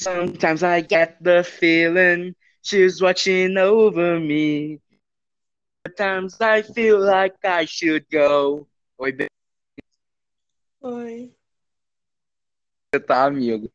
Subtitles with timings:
[0.00, 4.80] Sometimes I get the feeling she's watching over me.
[5.86, 8.66] Sometimes I feel like I should go.
[8.98, 9.28] Oi, bem,
[10.80, 11.34] Oi.
[12.88, 13.70] você tá, amigo?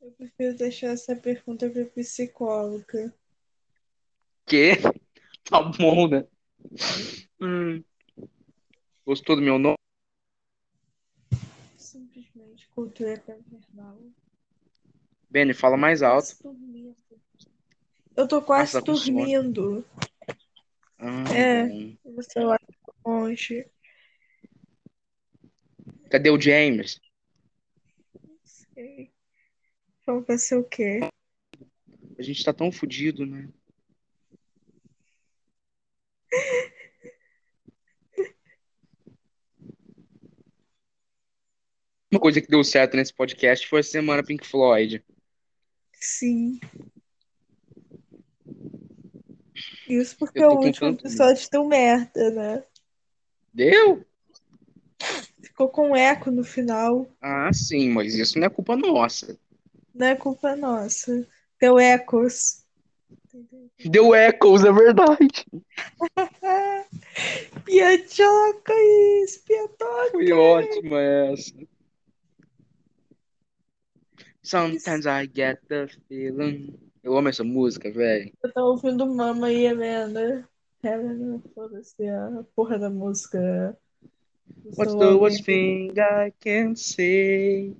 [0.00, 3.12] Eu prefiro deixar essa pergunta para psicóloga.
[4.46, 4.74] Que?
[5.48, 6.26] Tá bom, né?
[7.40, 7.82] Hum.
[9.04, 9.76] Gostou do meu nome?
[11.76, 13.98] Simplesmente cultura carnal.
[15.28, 16.36] Benny, fala mais alto.
[18.16, 18.84] Eu tô quase sono.
[18.84, 19.84] dormindo.
[20.98, 21.66] Ah, É.
[21.68, 21.96] bom.
[22.04, 23.66] O celular tá longe.
[26.10, 27.00] Cadê o James?
[28.26, 29.12] Não sei.
[30.26, 31.00] Vai ser o quê?
[32.18, 33.48] A gente tá tão fudido, né?
[42.10, 45.04] Uma coisa que deu certo nesse podcast foi a semana Pink Floyd.
[46.00, 46.60] Sim.
[49.88, 52.64] Isso porque Eu tô o último episódio deu merda, né?
[53.52, 54.04] Deu?
[55.40, 57.08] Ficou com eco no final.
[57.20, 59.38] Ah, sim, mas isso não é culpa nossa.
[59.94, 61.26] Não é culpa nossa.
[61.60, 62.64] Deu ecos.
[63.84, 65.46] Deu echoes, é verdade.
[67.64, 68.74] Piadoca
[69.22, 70.10] isso, piadoca.
[70.10, 71.54] Foi ótima essa.
[74.46, 76.78] Sometimes I get the feeling.
[77.02, 78.32] Eu amo essa música, velho.
[78.44, 80.48] Eu tava ouvindo Mama e Helena.
[80.84, 83.76] Helena, foda-se a porra da música.
[84.76, 87.74] What's the worst thing I can say?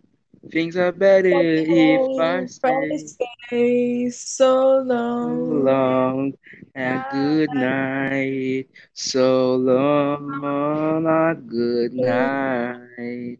[0.50, 2.98] Things are better if I stay
[3.46, 5.64] stay so long.
[5.64, 6.34] long.
[6.74, 8.68] A good night.
[8.92, 13.38] So long, a good night.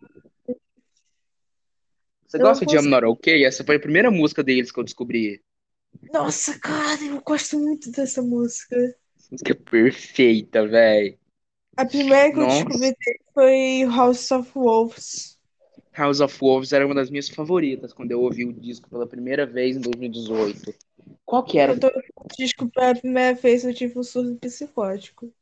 [2.37, 3.45] Você Eu gosta de I'm Not Okay?
[3.47, 5.41] Essa foi a primeira música deles que eu descobri.
[6.13, 8.77] Nossa, cara, eu gosto muito dessa música.
[9.19, 11.19] Essa música é perfeita, velho.
[11.75, 12.65] A primeira que eu Nossa.
[12.67, 15.39] descobri dele foi House of Wolves.
[15.93, 19.47] House of Wolves era uma das minhas favoritas quando eu ouvi o disco pela primeira
[19.47, 20.75] vez em 2018.
[21.25, 21.73] Qual que era?
[21.73, 25.33] Quando eu o disco pela primeira vez, eu tive um surto psicótico.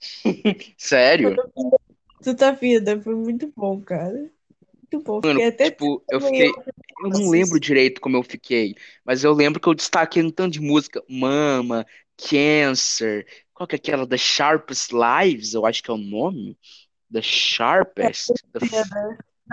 [0.78, 1.42] Sério?
[2.22, 4.30] Tudo da vida, foi muito bom, cara.
[4.94, 5.20] Muito bom.
[5.22, 6.48] Mano, até tipo, eu fiquei.
[6.48, 8.74] Eu não lembro direito como eu fiquei,
[9.04, 11.02] mas eu lembro que eu destaquei um tanto de música.
[11.08, 11.84] Mama,
[12.16, 13.26] Cancer.
[13.52, 14.06] Qual que é aquela?
[14.06, 16.56] The Sharpest Lives, eu acho que é o nome.
[17.12, 18.32] The Sharpest.
[18.52, 18.60] The-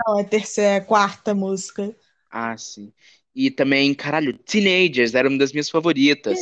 [0.06, 1.94] Não, é terceira, é quarta música.
[2.30, 2.92] Ah, sim.
[3.34, 6.38] E também, caralho, Teenagers era uma das minhas favoritas.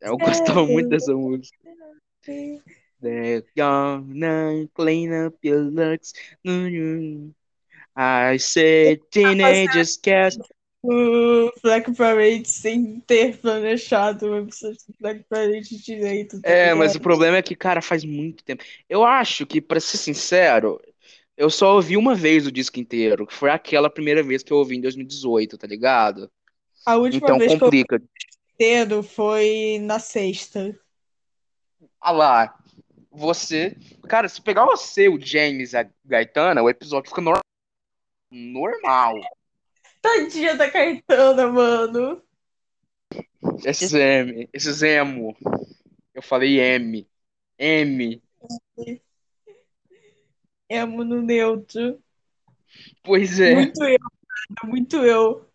[0.00, 1.56] Eu gostava muito dessa música.
[3.00, 6.12] They're gonna clean up your looks.
[7.96, 10.38] I said teenagers can't.
[10.84, 16.40] O Black Parade sem ter planejado o episódio do Black Parade direito.
[16.40, 17.02] tá É, mas o ligado?
[17.04, 18.64] problema é que, cara, faz muito tempo.
[18.88, 20.80] Eu acho que, pra ser sincero,
[21.36, 24.56] eu só ouvi uma vez o disco inteiro, que foi aquela primeira vez que eu
[24.56, 26.28] ouvi em 2018, tá ligado?
[26.84, 28.02] A última Então vez que eu ouvi complica.
[28.54, 30.76] inteiro foi na sexta.
[32.00, 32.58] Ah lá,
[33.08, 33.76] você.
[34.08, 37.38] Cara, se pegar você, o James e a Gaetana, o episódio fica nor-
[38.32, 39.20] normal.
[40.00, 42.22] Tadinha da Caetana, mano.
[43.64, 45.36] Esses M, esses emo.
[46.14, 47.06] Eu falei M.
[47.58, 48.22] M.
[50.68, 52.02] Emo no neutro.
[53.02, 53.54] Pois é.
[53.54, 55.48] Muito eu, cara, muito eu.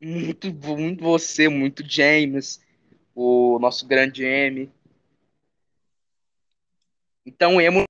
[0.00, 2.60] Muito, muito você, muito James,
[3.14, 4.70] o nosso grande M.
[7.24, 7.87] Então, emo.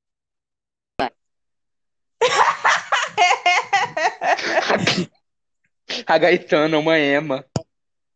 [6.07, 7.45] A Gaetana é uma ema.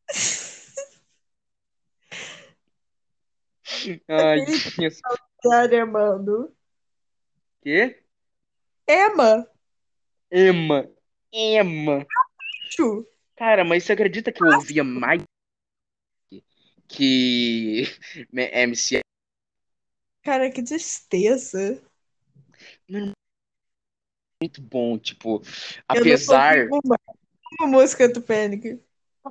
[4.08, 4.44] Ai,
[4.78, 5.00] Deus.
[5.42, 6.54] Cara, mano.
[7.62, 8.02] Quê?
[8.86, 9.46] Emma.
[10.30, 10.90] Ema.
[11.32, 12.06] Ema.
[12.70, 13.06] Chu.
[13.36, 15.22] Cara, mas você acredita que eu ouvia mais
[16.88, 17.84] que
[18.30, 19.00] MC?
[20.22, 21.82] Cara, que tristeza.
[24.40, 25.40] Muito bom, tipo, Eu
[25.94, 26.68] não apesar.
[27.60, 28.80] Uma, música do Panic.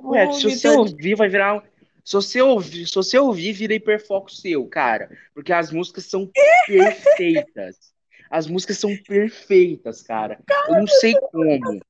[0.04, 1.56] Ué, se você ouvir, vai virar.
[1.56, 1.62] um-
[2.04, 5.08] Se você ouvir, se você ouvir, vira hiperfoco seu, cara.
[5.32, 6.28] Porque as músicas são
[6.66, 7.92] perfeitas.
[8.28, 10.40] As músicas são perfeitas, cara.
[10.68, 11.80] Eu não sei como.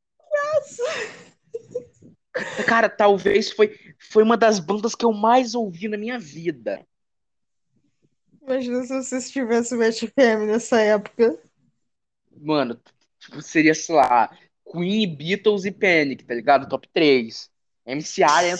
[2.67, 6.85] Cara, talvez foi, foi uma das bandas que eu mais ouvi na minha vida.
[8.43, 11.39] Imagina se você estivesse no FM nessa época.
[12.37, 12.81] Mano,
[13.19, 14.37] tipo, seria, sei lá,
[14.73, 16.69] Queen, Beatles e Panic, tá ligado?
[16.69, 17.51] Top 3.
[17.87, 18.55] MCA é.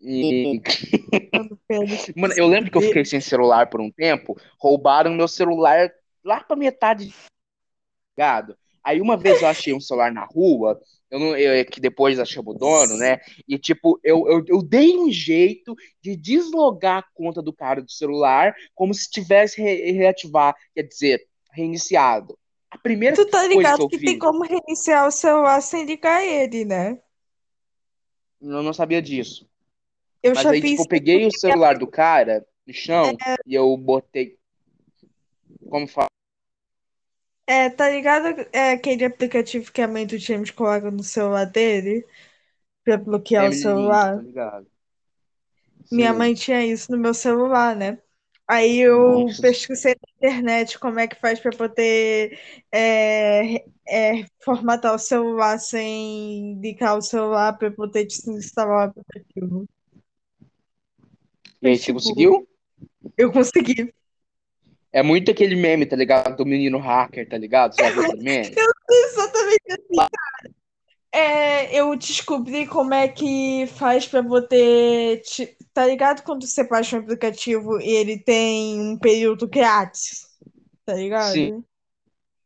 [0.00, 0.60] E...
[2.16, 5.92] Mano, eu lembro que eu fiquei sem celular por um tempo, roubaram meu celular
[6.24, 7.12] lá pra metade
[8.18, 8.58] ligado?
[8.82, 10.80] Aí uma vez eu achei um celular na rua,
[11.10, 13.18] eu não, eu, que depois achei o dono, né?
[13.46, 17.90] E tipo, eu, eu, eu, dei um jeito de deslogar a conta do cara do
[17.90, 22.38] celular como se tivesse re reativar, quer dizer, reiniciado.
[22.70, 26.64] A primeira Tu tá ligado que, que tem como reiniciar o celular sem ligar ele,
[26.64, 26.98] né?
[28.40, 29.48] Eu não sabia disso.
[30.22, 33.38] Eu Mas já aí, tipo, eu peguei o celular do cara no chão É.
[33.46, 34.38] e eu botei.
[35.70, 36.08] Como fala?
[37.46, 38.26] É, tá ligado?
[38.52, 42.06] É aquele aplicativo que a mãe do James coloca no celular dele
[42.84, 44.14] pra bloquear o Family Link, celular.
[44.14, 44.66] tá ligado?
[45.90, 46.14] Minha Sim.
[46.14, 47.98] mãe tinha isso no meu celular, né?
[48.48, 49.42] Aí eu Nossa.
[49.42, 52.38] pesquisei na internet como é que faz pra poder
[52.72, 59.68] é, é, formatar o celular sem ligar o celular pra poder desinstalar o aplicativo.
[61.60, 62.48] E aí, você tipo, conseguiu?
[63.18, 63.92] Eu consegui.
[64.90, 66.34] É muito aquele meme, tá ligado?
[66.34, 67.74] Do menino hacker, tá ligado?
[67.78, 68.56] Aquele meme?
[68.90, 70.54] Exatamente assim, cara.
[71.10, 75.22] É, eu descobri como é que faz pra poder.
[75.22, 80.26] te- Tá ligado quando você baixa um aplicativo e ele tem um período grátis?
[80.84, 81.32] Tá ligado?
[81.32, 81.64] Sim.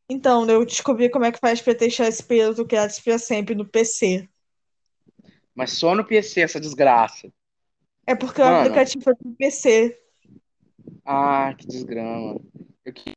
[0.08, 3.66] Então, eu descobri como é que faz pra deixar esse período grátis pra sempre no
[3.66, 4.28] PC.
[5.54, 7.32] Mas só no PC essa desgraça.
[8.06, 8.58] É porque o Mano.
[8.60, 9.98] aplicativo é do PC.
[11.04, 12.40] Ah, que desgrama.
[12.84, 13.12] Eu que-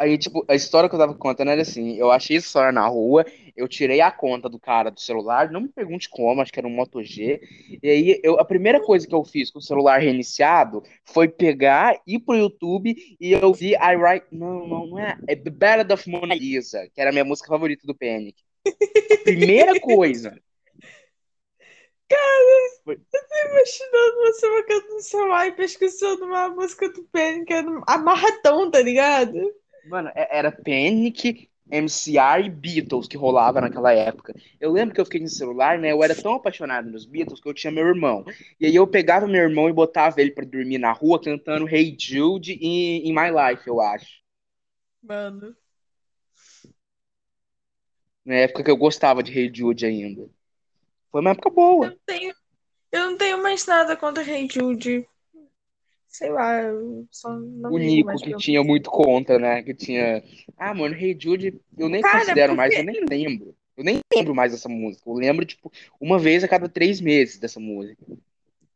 [0.00, 2.86] Aí, tipo, a história que eu tava contando era assim: eu achei esse celular na
[2.86, 3.22] rua,
[3.54, 6.66] eu tirei a conta do cara do celular, não me pergunte como, acho que era
[6.66, 7.38] um Moto G.
[7.82, 12.00] E aí, eu, a primeira coisa que eu fiz com o celular reiniciado foi pegar,
[12.06, 14.26] ir pro YouTube e eu vi I Write.
[14.32, 15.18] Não, não, não é.
[15.28, 18.42] É The Ballad of Mona Lisa, que era a minha música favorita do Panic.
[18.66, 20.34] A primeira coisa.
[23.50, 29.59] Imaginando você colocando no celular e pesquisando uma música do que era amarradão, tá ligado?
[29.84, 34.34] Mano, é- era Panic, MCR e Beatles que rolava naquela época.
[34.60, 35.92] Eu lembro que eu fiquei no celular, né?
[35.92, 38.24] Eu era tão apaixonado nos Beatles que eu tinha meu irmão.
[38.58, 41.96] E aí eu pegava meu irmão e botava ele pra dormir na rua cantando Hey
[41.98, 44.20] Jude e In My Life, eu acho.
[45.02, 45.56] Mano.
[48.24, 50.28] Na época que eu gostava de Hey Jude ainda.
[51.12, 51.88] Foi uma época Eu boa.
[51.90, 52.34] não tenho,
[52.92, 55.08] eu não tenho mais nada contra Hey Jude.
[56.10, 59.62] Sei lá, eu só não O Nico mais que pra tinha muito contra, né?
[59.62, 60.22] Que tinha.
[60.56, 63.56] Ah, mano, Hey Jude, eu nem Cara, considero mais, porque- eu nem lembro.
[63.76, 65.08] Eu nem lembro mais dessa música.
[65.08, 68.04] Eu lembro, tipo, uma vez a cada três meses dessa música.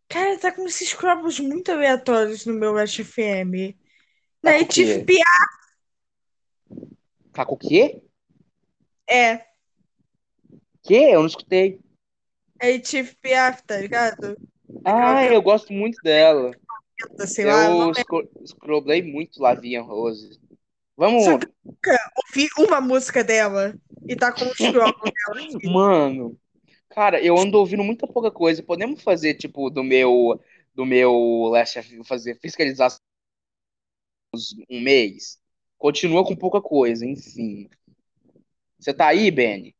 [0.09, 3.77] Cara, tá com esses cromos muito aleatórios no meu FM.
[4.41, 4.67] Tá Na o quê?
[4.67, 5.25] Tif Piaf
[7.33, 8.01] Tá com o quê?
[9.11, 9.45] é.
[10.85, 10.95] Que?
[10.95, 11.81] Eu não escutei.
[12.61, 14.37] É Tif Piaf, tá ligado?
[14.85, 16.53] Ah, eu gosto muito dela.
[17.27, 17.93] Sei lá, eu
[18.47, 20.41] scrollei muito Lavinha Rose.
[20.97, 23.75] Vamos, Só que nunca ouvi uma música dela
[24.09, 25.69] e tá com cromos dela aqui.
[25.69, 26.39] mano.
[26.89, 28.63] Cara, eu ando ouvindo muita pouca coisa.
[28.63, 30.41] Podemos fazer, tipo, do meu
[30.75, 33.01] do meu Last fazer fiscalização
[34.71, 35.39] um mês?
[35.79, 37.69] Continua com pouca coisa, enfim.
[38.79, 39.75] Você tá aí, Benny?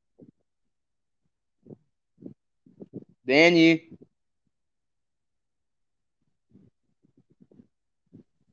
[3.23, 3.91] Benny?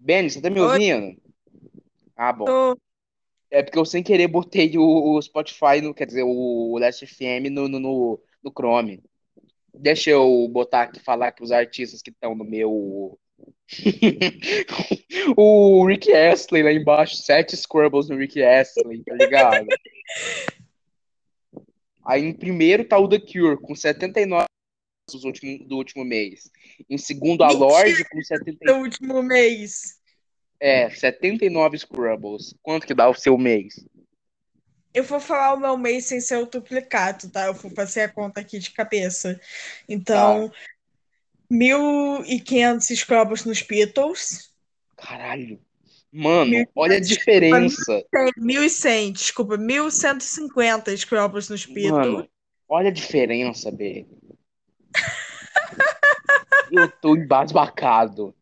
[0.01, 1.15] Benny, você tá me ouvindo?
[2.17, 2.75] Ah, bom.
[3.51, 7.51] É porque eu sem querer botei o, o Spotify, no, quer dizer, o Last FM
[7.51, 9.03] no, no, no, no Chrome.
[9.73, 13.19] Deixa eu botar aqui, falar que os artistas que estão no meu.
[15.37, 19.67] o Rick Astley lá embaixo, sete Scrubbles no Rick Astley, tá ligado?
[22.03, 24.50] Aí em primeiro tá o The Cure, com 79
[25.19, 26.49] do último, do último mês.
[26.89, 27.65] Em segundo, a Mentira!
[27.65, 29.99] Lorde, com 70, no último mês.
[30.59, 32.53] é, 79 Scrubbles.
[32.61, 33.85] Quanto que dá o seu mês?
[34.93, 37.45] Eu vou falar o meu mês sem ser o duplicado, tá?
[37.45, 39.39] Eu vou fazer a conta aqui de cabeça.
[39.87, 40.51] Então,
[41.49, 44.51] 1.500 Scrubbles nos Beatles.
[44.97, 45.59] Caralho.
[46.11, 48.03] Mano, Mil- olha a diferença.
[48.37, 51.91] 1.100, desculpa, 1.150 Scrubbles nos Beatles.
[51.91, 52.29] Mano,
[52.67, 54.05] olha a diferença, B.
[56.71, 58.33] Eu tô embasbacado.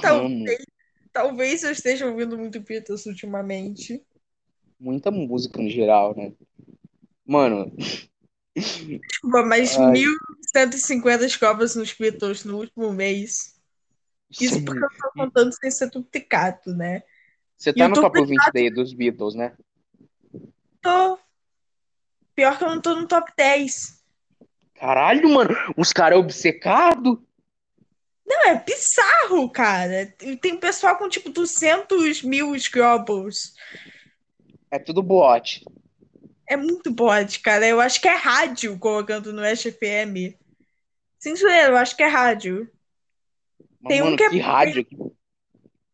[0.00, 0.64] Talvez,
[1.12, 4.00] talvez eu esteja ouvindo muito Beatles ultimamente.
[4.78, 6.32] muita música no geral, né?
[7.26, 7.72] Mano,
[8.54, 10.04] Desculpa, mas Ai.
[10.54, 13.58] 1.150 Scrubbles nos Beatles no último mês.
[14.30, 14.64] Isso sim.
[14.64, 17.02] porque eu tô contando sem ser duplicado, né?
[17.56, 19.56] Você tá eu no top 20 daí dos Beatles, né?
[20.80, 21.18] tô.
[22.34, 23.99] Pior que eu não tô no top 10.
[24.80, 27.18] Caralho, mano, os caras obcecados.
[28.26, 30.06] Não, é bizarro, cara.
[30.40, 33.52] Tem pessoal com tipo 200 mil Scrubbles.
[34.70, 35.62] É tudo bot.
[36.48, 37.66] É muito bot, cara.
[37.66, 40.34] Eu acho que é rádio colocando no West FM.
[41.18, 42.66] Sincero, eu acho que é rádio.
[43.82, 44.84] Mas, Tem um mano, que é- que rádio.
[44.86, 44.96] Que,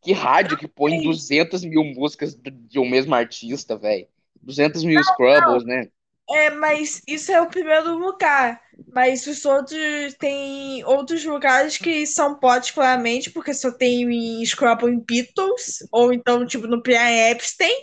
[0.03, 4.07] que rádio que põe 200 mil músicas de, um mesmo artista, velho.
[4.41, 5.89] 200 mil Scrubbles, né?
[6.31, 8.61] É, mas isso é o primeiro lugar.
[8.93, 14.99] Mas os outros tem outros lugares que são potes claramente, porque só tem Scrabble em
[15.01, 17.75] Beatles, ou então, tipo, no Brian Epstein.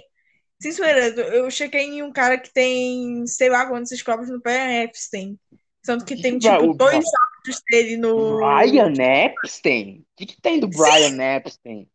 [0.61, 5.37] Sinceramente, eu cheguei em um cara que tem, sei lá quantos Scrabbles no Brian Epstein.
[5.83, 8.37] Tanto que tem, o tipo, Bra- dois áudios dele no.
[8.37, 9.99] Brian Epstein?
[9.99, 11.89] O que, que tem do Brian Epstein?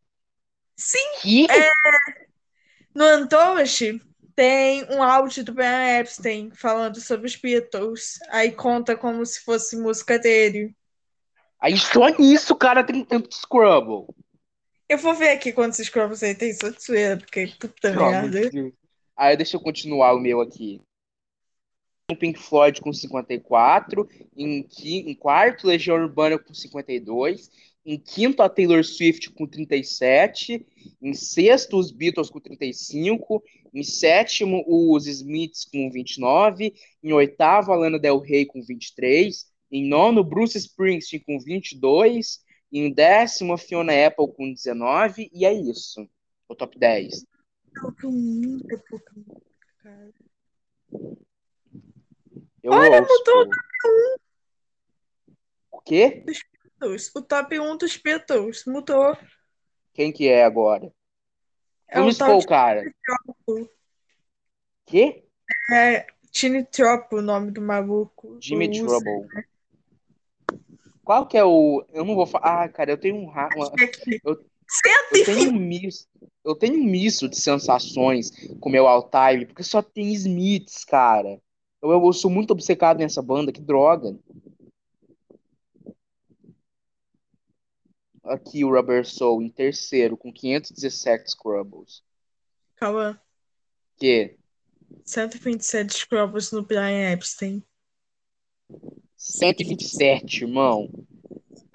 [0.76, 1.47] Sim, Que?
[2.95, 3.83] no Antosh
[4.38, 8.21] tem um áudio do Brian Epstein falando sobre os Beatles.
[8.30, 10.73] Aí conta como se fosse música dele.
[11.61, 14.14] Aí só nisso o cara tem tanto Scrubble.
[14.88, 18.73] Eu vou ver aqui quantos Scrubbles ele tem, só de zoeira, porque puta de merda.
[19.16, 20.80] Aí deixa eu continuar o meu aqui.
[22.09, 24.09] O Pink Floyd com 54.
[24.37, 27.50] Em, qui- em quarto, Legião Urbana com 52.
[27.85, 30.64] Em quinto, a Taylor Swift com 37.
[31.02, 33.42] Em sexto, os Beatles com 35.
[33.73, 36.75] Em sétimo, os Smiths com 29.
[37.03, 39.47] Em oitavo, a Lana Del Rey com 23.
[39.71, 42.41] Em nono, Bruce Springsteen com 22.
[42.73, 45.31] Em décimo, a Fiona Apple com 19.
[45.33, 46.09] E é isso.
[46.49, 47.25] O top 10.
[47.83, 50.15] Eu tô muito pouca música, cara.
[52.63, 54.19] Eu Olha, ouço, mudou pô.
[55.71, 56.25] O quê?
[57.15, 59.17] O top 1 dos Beatles mudou.
[59.95, 60.93] Quem que é agora?
[61.88, 62.83] É tal o cara.
[62.83, 63.68] de
[64.87, 65.25] Quê?
[65.73, 68.38] é, Tiny Trop, o nome do maluco.
[68.40, 69.26] Jimmy do Trouble.
[71.04, 71.85] Qual que é o.
[71.92, 72.64] Eu não vou falar.
[72.64, 73.25] Ah, cara, eu tenho um.
[73.30, 74.21] uma- Uzi.
[74.25, 76.09] Eu- Eu 120 tenho um misto.
[76.45, 78.30] Eu tenho um misto de sensações
[78.61, 81.40] com o meu all-time, porque só tem Smiths, cara.
[81.83, 84.14] Eu, eu sou muito obcecado nessa banda, que droga.
[88.29, 92.03] Aqui o Rubber Soul em terceiro, com 517 Scrubbles.
[92.77, 93.21] Calma.
[93.97, 94.37] Que?
[95.05, 97.63] 127 Scrubbles no Brian Epstein.
[99.17, 100.89] 127, irmão.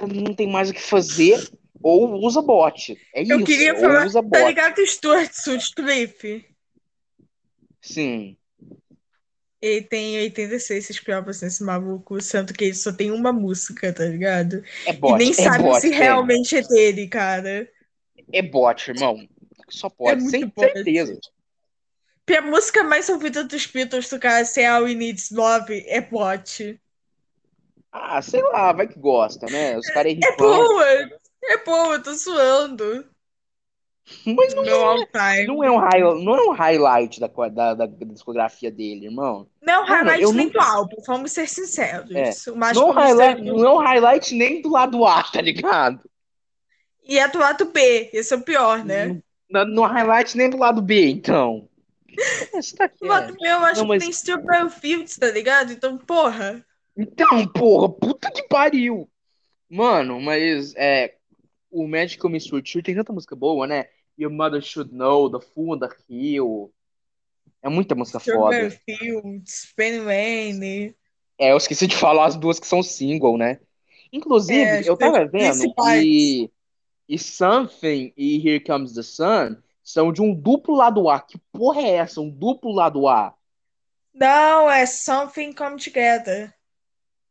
[0.01, 1.39] Não tem mais o que fazer.
[1.81, 2.97] Ou usa bot.
[3.13, 3.45] É Eu isso.
[3.45, 4.47] queria ou falar, usa tá bot.
[4.47, 6.45] ligado Stuart Sutcliffe?
[7.81, 8.37] Sim.
[9.63, 14.61] Ele tem 86 Scrubbles nesse maluco, sendo que ele só tem uma música, tá ligado?
[14.85, 15.17] É E bot.
[15.17, 16.01] nem é sabe bot, se velho.
[16.03, 17.69] realmente é dele, cara.
[18.31, 19.25] É bot, irmão.
[19.69, 20.71] Só pode, É muito sem bot.
[20.73, 21.17] certeza.
[22.25, 26.01] Porque a música mais ouvida dos Beatles do cara ser All We Need Love é
[26.01, 26.79] bot.
[27.91, 29.77] Ah, sei lá, vai que gosta, né?
[29.77, 30.35] Os caras É rifam.
[30.37, 30.85] boa!
[31.45, 33.05] É boa, eu tô suando.
[34.25, 35.47] Mas meu all time.
[35.47, 39.47] não é um, high, não é um highlight da, da, da discografia dele, irmão.
[39.61, 42.11] Não é um highlight nem nunca- do álbum, vamos ser sinceros.
[42.11, 42.31] É.
[42.51, 46.01] Não é, um highlight, misterioso- não é um highlight nem do lado A, tá ligado?
[47.05, 49.21] E é do lado B, esse é o pior, né?
[49.49, 51.67] Não, não é highlight nem do lado B, então.
[52.77, 53.09] Tá aqui, Do é.
[53.09, 55.71] lado B eu acho Não, mas- que tem Strawberry Fields, tá ligado?
[55.71, 56.63] Então, porra.
[56.95, 59.09] Então, porra, puta que pariu.
[59.69, 61.15] Mano, mas é,
[61.73, 63.87] o Magical Mystery Tour tem tanta música boa, né?
[64.17, 66.71] Your Mother Should Know, The Fool on the Hill.
[67.61, 68.81] É muita música Strawberry foda.
[68.85, 70.95] Fields, Penny Lane.
[71.39, 73.59] É, eu esqueci de falar as duas que são single, né?
[74.11, 76.03] Inclusive, É, eu tava vendo principais.
[76.05, 76.51] e,
[77.09, 81.19] e Something e Here Comes the Sun são de um duplo lado A.
[81.19, 82.21] Que porra é essa?
[82.21, 83.33] Um duplo lado A?
[84.13, 86.53] Não, é Something Come Together.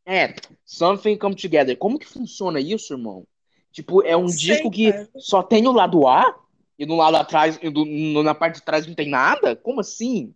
[0.05, 0.33] É,
[0.65, 1.77] Something Come Together.
[1.77, 3.25] Como que funciona isso, irmão?
[3.73, 5.09] Tipo, é um Não sei, disco que cara.
[5.17, 6.39] só tem o lado A
[6.77, 9.55] e no lado atrás, do- na parte de trás não tem nada?
[9.55, 10.33] Como assim?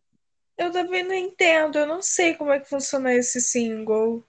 [0.57, 4.23] Eu também não entendo, eu não sei como é que funciona esse single.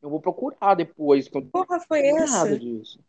[0.00, 2.30] Eu vou procurar depois, que eu não Porra, foi sei essa?
[2.30, 3.00] nada disso.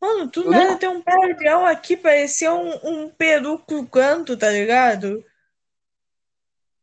[0.00, 3.58] Mano, do Eu nada nem- tem um perdão aqui, parecia um, um peru
[3.90, 5.24] canto, tá ligado?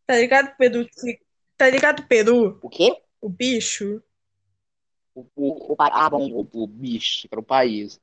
[0.05, 0.85] Tá ligado, peru?
[1.57, 2.59] Tá ligado, peru?
[2.61, 3.01] O quê?
[3.21, 4.03] O bicho?
[5.15, 7.99] O, o, o, ah, bom, o, o bicho, para o país.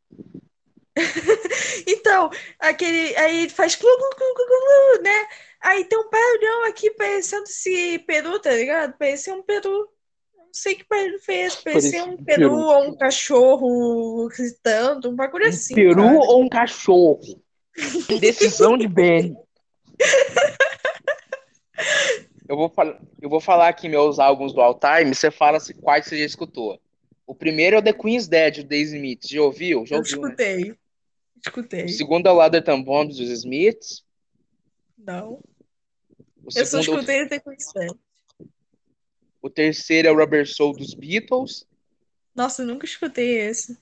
[1.86, 3.16] Então, aquele.
[3.16, 5.26] Aí faz clu, clu, clu, clu, clu, né?
[5.60, 8.96] Aí tem um barulhão aqui parecendo esse peru, tá ligado?
[8.98, 9.88] Parecia um peru.
[10.36, 10.84] Não sei que
[11.24, 11.62] foi esse.
[11.62, 12.54] Parecia um um peru peru.
[12.54, 15.74] ou um cachorro gritando, um bagulho Um assim.
[15.74, 16.18] peru cara.
[16.18, 17.42] ou um cachorro?
[18.20, 19.36] Decisão de Ben.
[22.48, 22.70] Eu vou,
[23.22, 26.26] eu vou falar aqui meus álbuns do All Time, você fala se quais você já
[26.26, 26.78] escutou.
[27.26, 29.28] O primeiro é o The Queen's Dead, do The Smiths.
[29.28, 29.86] Já ouviu?
[29.86, 30.64] Já eu ouviu, escutei.
[30.64, 30.76] Né?
[31.44, 31.84] Escutei.
[31.84, 34.04] O segundo é o Leather Bombs dos Smiths.
[34.96, 35.42] Não.
[36.42, 37.92] O eu só segundo, escutei o The Queen's Dead.
[39.40, 41.66] O terceiro é o Rubber Soul dos Beatles.
[42.34, 43.76] Nossa, eu nunca escutei esse.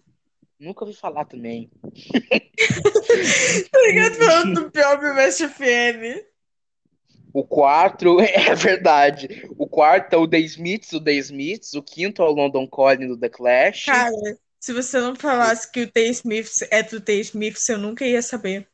[0.59, 1.71] Nunca ouvi falar também.
[3.71, 6.30] tá ligado falando do pior Best FM.
[7.33, 9.49] O quarto, é verdade.
[9.57, 11.75] O quarto é o The Smiths, o The Smiths.
[11.75, 13.85] O quinto é o London Calling do The Clash.
[13.87, 14.11] Cara,
[14.59, 18.21] se você não falasse que o The Smiths é do The Smiths, eu nunca ia
[18.21, 18.69] saber.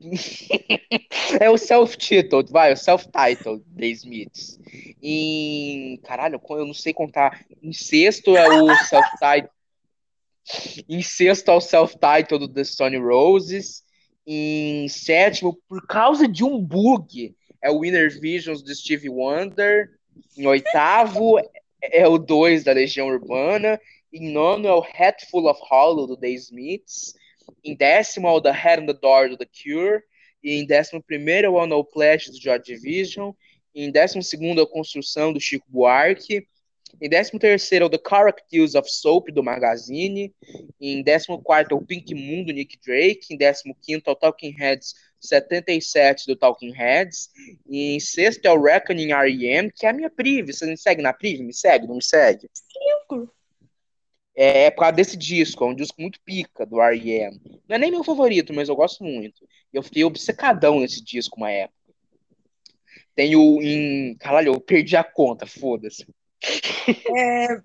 [1.40, 4.58] é o self-titled, vai, o self-titled The Smiths.
[5.02, 5.98] Em.
[6.04, 7.44] Caralho, eu não sei contar.
[7.62, 9.50] Em sexto é o self-titled.
[10.88, 13.82] Em sexto é o self-titled do The Stone Roses.
[14.26, 19.90] Em sétimo, por causa de um bug, é o Inner Visions do Steve Wonder.
[20.36, 21.38] Em oitavo
[21.82, 23.80] é o 2 da Legião Urbana.
[24.12, 27.14] Em nono é o Hatful of Hollow do The Smiths.
[27.64, 30.02] Em décimo é o The Head on the Door do The Cure.
[30.42, 33.32] E em décimo primeiro é o No Clash do Joy Division.
[33.74, 36.46] E em décimo segundo é a Construção do Chico Buarque.
[37.00, 40.34] Em 13 é o The Characters of Soap, do Magazine.
[40.80, 41.30] Em 14
[41.70, 43.32] é o Pink Moon, do Nick Drake.
[43.32, 43.62] Em 15
[44.06, 47.28] é o Talking Heads 77, do Talking Heads.
[47.68, 50.52] E em sexto é o Reckoning R.E.M., que é a minha Priv.
[50.52, 51.42] Você me segue na Priv?
[51.42, 51.86] Me segue?
[51.86, 52.48] Não me segue?
[52.52, 53.32] Cinco.
[54.34, 57.40] É, é por causa desse disco, é um disco muito pica do R.E.M.
[57.68, 59.46] Não é nem meu favorito, mas eu gosto muito.
[59.72, 61.78] Eu fiquei obcecadão nesse disco uma época.
[63.14, 64.16] Tenho em.
[64.16, 66.06] Caralho, eu perdi a conta, foda-se.
[67.14, 67.56] É,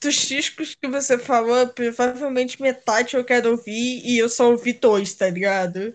[0.00, 5.14] dos discos que você falou, provavelmente metade eu quero ouvir e eu só ouvi dois,
[5.14, 5.94] tá ligado?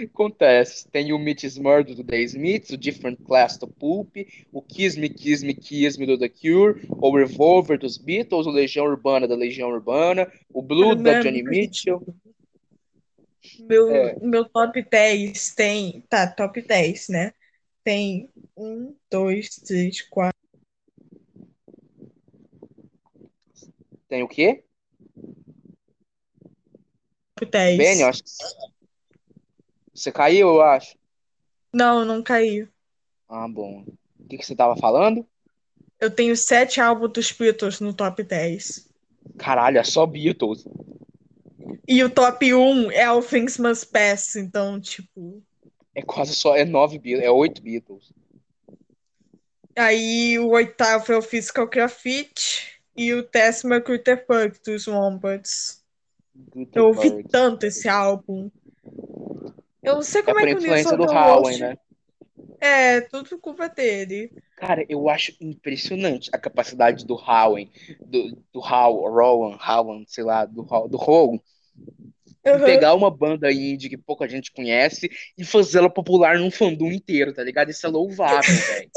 [0.00, 0.88] Acontece.
[0.88, 4.16] Tem o Mitch's Murder do The Smiths, o Different Class do Pulp,
[4.52, 8.50] o Kiss Me, Kiss Me, Kiss Me do The Cure, o Revolver dos Beatles, o
[8.50, 12.02] Legião Urbana da Legião Urbana, o Blood da Johnny Mitchell.
[13.60, 14.16] Meu, é.
[14.20, 16.00] meu top 10 tem.
[16.08, 17.32] Tá, top 10, né?
[17.84, 20.38] Tem um, dois, três, quatro.
[24.08, 24.64] Tem o quê?
[27.36, 27.78] Top 10.
[27.78, 28.30] Bem, eu acho que.
[29.94, 30.96] Você caiu, eu acho.
[31.72, 32.68] Não, não caiu.
[33.28, 33.84] Ah, bom.
[34.18, 35.26] O que, que você tava falando?
[36.00, 38.90] Eu tenho sete álbuns dos Beatles no top 10.
[39.38, 40.64] Caralho, é só Beatles.
[41.86, 45.42] E o top 1 é o Things Must Pass, então, tipo.
[45.94, 46.56] É quase só.
[46.56, 48.12] É nove Beatles, é oito Beatles.
[49.76, 55.82] Aí o oitavo é o Physical Graffiti e o décimo é Critter Punk dos Wombats.
[56.74, 58.50] Eu ouvi tanto esse álbum.
[59.82, 61.76] Eu não sei como é, é que o influência do Howen, né?
[62.60, 64.30] É, tudo culpa dele.
[64.56, 70.44] Cara, eu acho impressionante a capacidade do Howen, do, do How, Rowan, Howan, sei lá,
[70.44, 71.38] do, do Howan,
[72.44, 72.64] Uhum.
[72.64, 77.32] Pegar uma banda indie que pouca gente conhece e fazer ela popular num fandom inteiro,
[77.32, 77.70] tá ligado?
[77.70, 78.90] Isso é louvável, velho.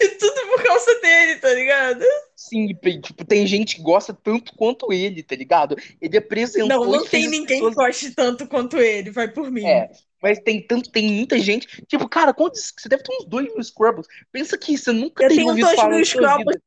[0.00, 2.04] e tudo por causa dele, tá ligado?
[2.36, 2.68] Sim,
[3.02, 5.76] tipo, tem gente que gosta tanto quanto ele, tá ligado?
[6.00, 6.68] Ele apresentou.
[6.68, 7.74] Não, não tem ninguém pessoas...
[7.74, 9.66] que goste tanto quanto ele, vai por mim.
[9.66, 9.90] É,
[10.22, 11.84] mas tem tanto, tem muita gente.
[11.86, 12.72] Tipo, cara, quantos.
[12.76, 14.06] Você deve ter uns 2 mil Scrubbles.
[14.32, 16.60] Pensa que você nunca Eu tenho dois mil Scrubbles.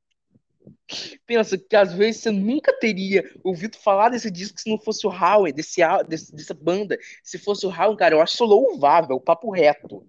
[1.25, 5.09] Pensa que às vezes você nunca teria ouvido falar desse disco se não fosse o
[5.09, 6.97] Howie, desse, desse, dessa banda.
[7.23, 10.05] Se fosse o Howie, cara, eu acho louvável, papo reto.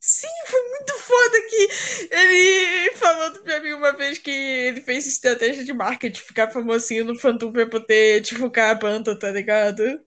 [0.00, 1.68] Sim, foi muito foda que
[2.14, 7.18] ele falou pra mim uma vez que ele fez estratégia de marketing, ficar famosinho no
[7.18, 10.00] fandom pra poder divulgar a banda, tá ligado?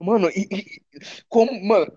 [0.00, 0.80] Mano, e, e
[1.28, 1.92] como, mano,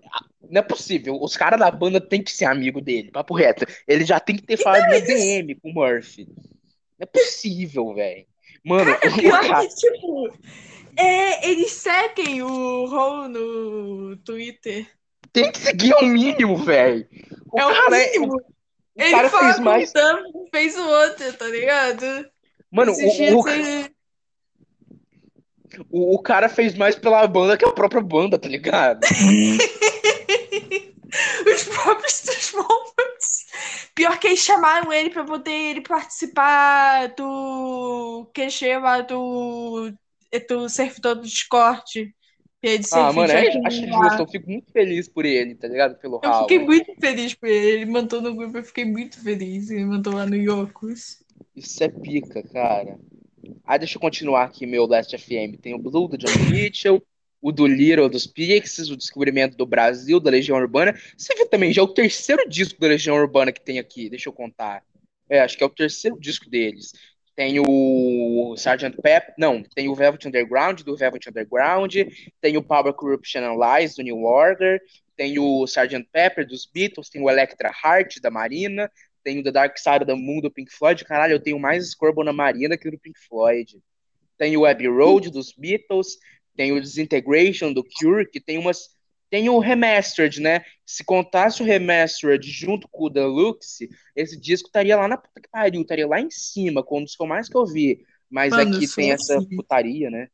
[0.50, 1.18] não é possível.
[1.22, 3.66] Os caras da banda tem que ser amigo dele, papo reto.
[3.88, 6.28] Ele já tem que ter falado na DM com o Murphy.
[6.28, 8.26] Não é possível, velho.
[8.64, 9.68] Mano, cara, pior cara...
[9.68, 10.38] que, tipo,
[10.98, 14.86] é, eles seguem o Ron no Twitter.
[15.32, 17.08] Tem que seguir ao mínimo, velho.
[17.58, 18.36] É o cara, é- mínimo.
[18.36, 19.92] O ele cara fez mais.
[19.96, 22.06] Um, fez o outro, tá ligado?
[22.70, 23.90] Mano, o, o, ele...
[25.90, 29.02] o, o cara fez mais pela banda que a própria banda, tá ligado?
[31.46, 33.46] Os próprios Transformers.
[33.94, 38.30] Pior que eles chamaram ele pra poder ele participar do.
[38.34, 39.92] que chama do.
[40.50, 42.14] do servidor do Discord.
[42.94, 44.22] ah, mano, é, acho justo.
[44.22, 46.00] Eu fico muito feliz por ele, tá ligado?
[46.00, 47.68] Pelo Eu fiquei muito feliz por ele.
[47.68, 49.70] Ele mandou no grupo, eu fiquei muito feliz.
[49.70, 51.24] Ele mandou lá no Yokos.
[51.56, 52.98] Isso é pica, cara.
[53.66, 55.60] Aí deixa eu continuar aqui meu Last FM.
[55.62, 57.02] Tem o Blue do John Mitchell,
[57.42, 60.98] o do Little dos Pixies, o Descobrimento do Brasil, da Legião Urbana.
[61.18, 64.30] Você viu também, já é o terceiro disco da Legião Urbana que tem aqui, deixa
[64.30, 64.84] eu contar.
[65.30, 66.94] É, acho que é o terceiro disco deles.
[67.36, 69.02] Tem o Sgt.
[69.02, 71.96] Pep, não, tem o Velvet Underground, do Velvet Underground,
[72.40, 74.80] tem o Power Corruption and Lies, do New Order,
[75.18, 76.08] tem o Sgt.
[76.12, 78.90] Pepper, dos Beatles, tem o Electra Heart, da Marina,
[79.24, 81.90] tem o The Dark Side of the Moon, do Pink Floyd, caralho, eu tenho mais
[81.90, 83.80] Scorbo na Marina que do Pink Floyd.
[84.38, 86.18] Tem o Abbey Road, dos Beatles,
[86.56, 88.94] tem o Disintegration, do Cure, que tem umas
[89.30, 90.64] tem o Remastered, né?
[90.86, 95.50] Se contasse o Remastered junto com o Deluxe, esse disco estaria lá na puta que
[95.50, 98.06] pariu, estaria lá em cima, como os que eu mais que eu vi.
[98.30, 99.56] Mas Mano, aqui tem essa assim.
[99.56, 100.28] putaria, né?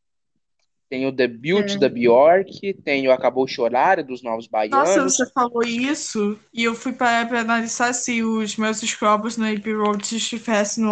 [0.89, 1.78] Tem o Debut é.
[1.78, 4.89] da Bjork, tem o Acabou Chorar dos Novos Baianos.
[4.89, 9.67] Nossa, você falou isso e eu fui para analisar se os meus scrubs no AP
[9.67, 10.91] Road estivessem no,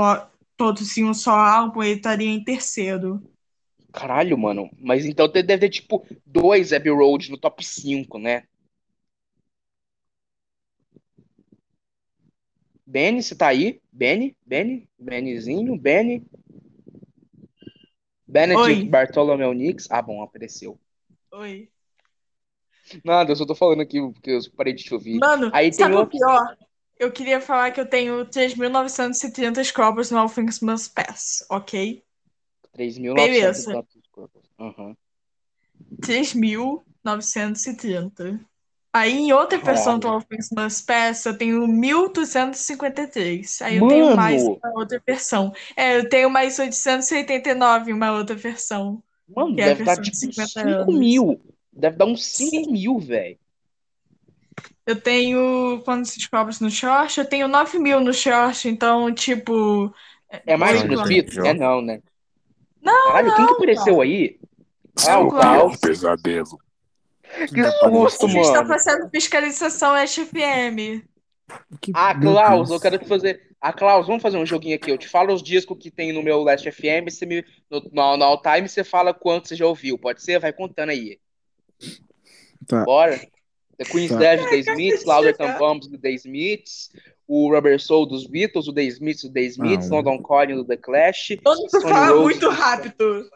[0.56, 3.20] todos em um só álbum, ele estaria em terceiro.
[3.92, 4.70] Caralho, mano.
[4.80, 8.44] Mas então deve ter, tipo, dois Abbey Road no top 5, né?
[12.86, 13.82] Benny, você tá aí?
[13.92, 14.36] Benny?
[14.46, 14.88] Benny?
[15.00, 15.76] Bennyzinho?
[15.76, 16.24] Benny?
[18.28, 18.90] Benedict Oi.
[18.90, 19.88] Bartolomeu Nix.
[19.90, 20.78] Ah, bom, apareceu.
[21.32, 21.70] Oi.
[23.04, 25.20] Nada, eu só tô falando aqui porque eu parei de te ouvir.
[25.20, 26.58] Mano, aí sabe tem o pior?
[27.00, 32.04] Eu queria falar que eu tenho 3.930 scrubs no All Things Must Pass, ok?
[32.76, 33.68] 3.900
[34.60, 34.98] uhum.
[36.02, 38.40] 3.930.
[38.94, 43.62] Aí em outra versão do Offense Must Pass eu tenho 1.253.
[43.62, 43.92] Aí Mano.
[43.92, 45.54] eu tenho mais uma outra versão.
[45.76, 49.04] É, eu tenho mais 889 em uma outra versão.
[49.28, 51.40] Mano, é deve dar tipo 5 mil.
[51.72, 53.38] Deve dar uns 5 mil, velho.
[54.86, 55.82] Eu tenho.
[55.84, 59.94] Quando se descobre no short, eu tenho 9 mil no short, então, tipo.
[60.30, 61.46] É mais que nos Beatles?
[61.46, 62.02] É não, né?
[62.82, 64.40] Não, Caralho, não, quem que apareceu aí?
[65.08, 65.78] Ah, o Klaus.
[65.78, 66.58] Pesadelo.
[67.48, 68.40] Que susto, mano.
[68.40, 71.04] A gente tá fazendo fiscalização SFM.
[71.94, 73.48] Ah, Klaus, eu quero te fazer.
[73.60, 74.92] Ah, Klaus, vamos fazer um joguinho aqui.
[74.92, 78.18] Eu te falo os discos que tem no meu Last FM, você me, no, no,
[78.18, 79.98] no All Time você fala quanto você já ouviu.
[79.98, 80.40] Pode ser?
[80.40, 81.20] Vai contando aí.
[82.68, 82.84] Tá.
[82.84, 83.20] Bora.
[83.78, 84.18] The Queen's tá.
[84.18, 86.90] Dead, The Smiths, Louder Than Bombs, do The Smiths,
[87.28, 90.66] o Rubber Soul dos Beatles, o The Smiths, o The Smiths, ah, London Calling do
[90.66, 91.38] The Clash.
[91.44, 93.30] Todo mundo fala muito rápido.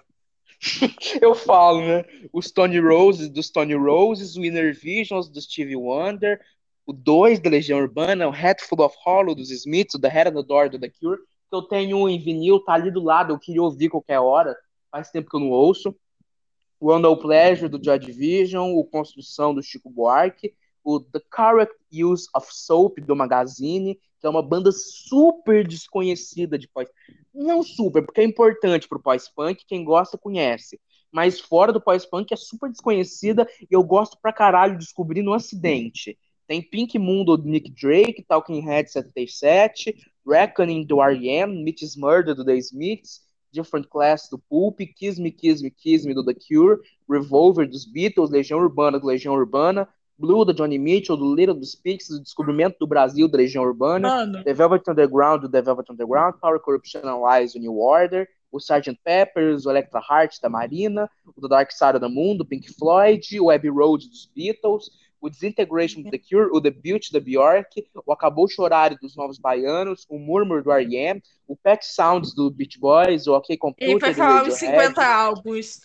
[1.21, 2.05] Eu falo, né?
[2.31, 6.39] O Stone Roses dos Stone Roses, o Inner Visions do Stevie Wonder,
[6.85, 10.41] o 2 da Legião Urbana, o Hatful of Hollow dos Smiths, o The Head on
[10.41, 13.39] the Door do The Cure, que eu tenho em vinil, tá ali do lado, eu
[13.39, 14.55] queria ouvir qualquer hora,
[14.91, 15.95] faz tempo que eu não ouço.
[16.79, 22.27] O Under Pleasure do Joy Division, o Construção do Chico Buarque, o The Correct Use
[22.35, 26.87] of Soap do Magazine, que é uma banda super desconhecida de pós.
[27.33, 30.79] Não super, porque é importante pro pós-punk, quem gosta conhece.
[31.11, 35.33] Mas fora do pós-punk é super desconhecida e eu gosto pra caralho de descobrir no
[35.33, 36.17] acidente.
[36.47, 42.45] Tem Pink Moon do Nick Drake, Talking Head 77, Reckoning do R.E.M., Mitch's Murder do
[42.45, 46.79] The Smiths, Different Class do Pulp, Kiss Me, Kiss Me, Kiss Me do The Cure,
[47.09, 51.75] Revolver dos Beatles, Legião Urbana do Legião Urbana, Blue, do Johnny Mitchell, do Little dos
[51.75, 54.43] Pixies, do Descobrimento do Brasil, da Legião Urbana, Mano.
[54.43, 58.59] The Velvet Underground, do The Velvet Underground, Power Corruption and Lies, do New Order, o
[58.59, 58.99] Sgt.
[59.03, 62.71] Peppers, o Electra Heart, da Marina, o The Dark Side of the Moon, do Pink
[62.73, 67.19] Floyd, o Abbey Road, dos Beatles, o Disintegration do The Cure, o The Beauty, da
[67.19, 72.49] Bjork, o Acabou Chorar, dos Novos Baianos, o Murmur, do R.E.M., o Pet Sounds, do
[72.49, 75.79] Beach Boys, o OK Computer, Ele vai falar os 50 álbuns.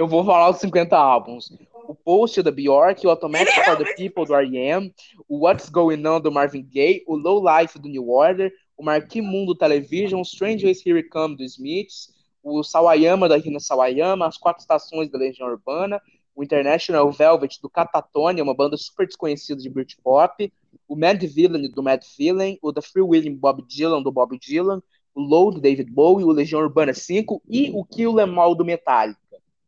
[0.00, 1.52] Eu vou falar os 50 álbuns
[1.86, 4.94] o Post da Bjork, o Automatic for the People do R.E.M.,
[5.28, 9.20] o What's Going On do Marvin Gaye, o Low Life do New Order, o Marquee
[9.20, 14.62] Moon do Television, Strangers Here Come do Smiths, o Sawayama da Rina Sawayama, as quatro
[14.62, 16.00] estações da Legião Urbana,
[16.34, 20.50] o International Velvet do Catatonia, uma banda super desconhecida de Britpop,
[20.88, 24.82] o Mad Villain do Mad Villain, o The Free Willing Bob Dylan do Bob Dylan,
[25.14, 28.64] o Low do David Bowie, o Legião Urbana 5 e o Kill Em All do
[28.64, 29.19] Metallica.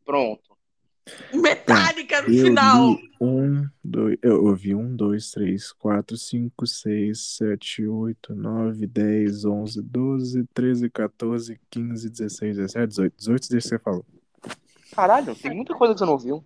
[0.05, 0.53] Pronto.
[1.33, 2.97] Metálica no eu final.
[3.19, 9.81] um, dois, eu ouvi um, dois, três, quatro, cinco, seis, sete, oito, nove, dez, onze,
[9.81, 13.15] doze, treze, 14, 15, 16, 17, 18.
[13.17, 14.05] 18 desde que você falou.
[14.93, 16.43] Caralho, tem muita coisa que você não ouviu.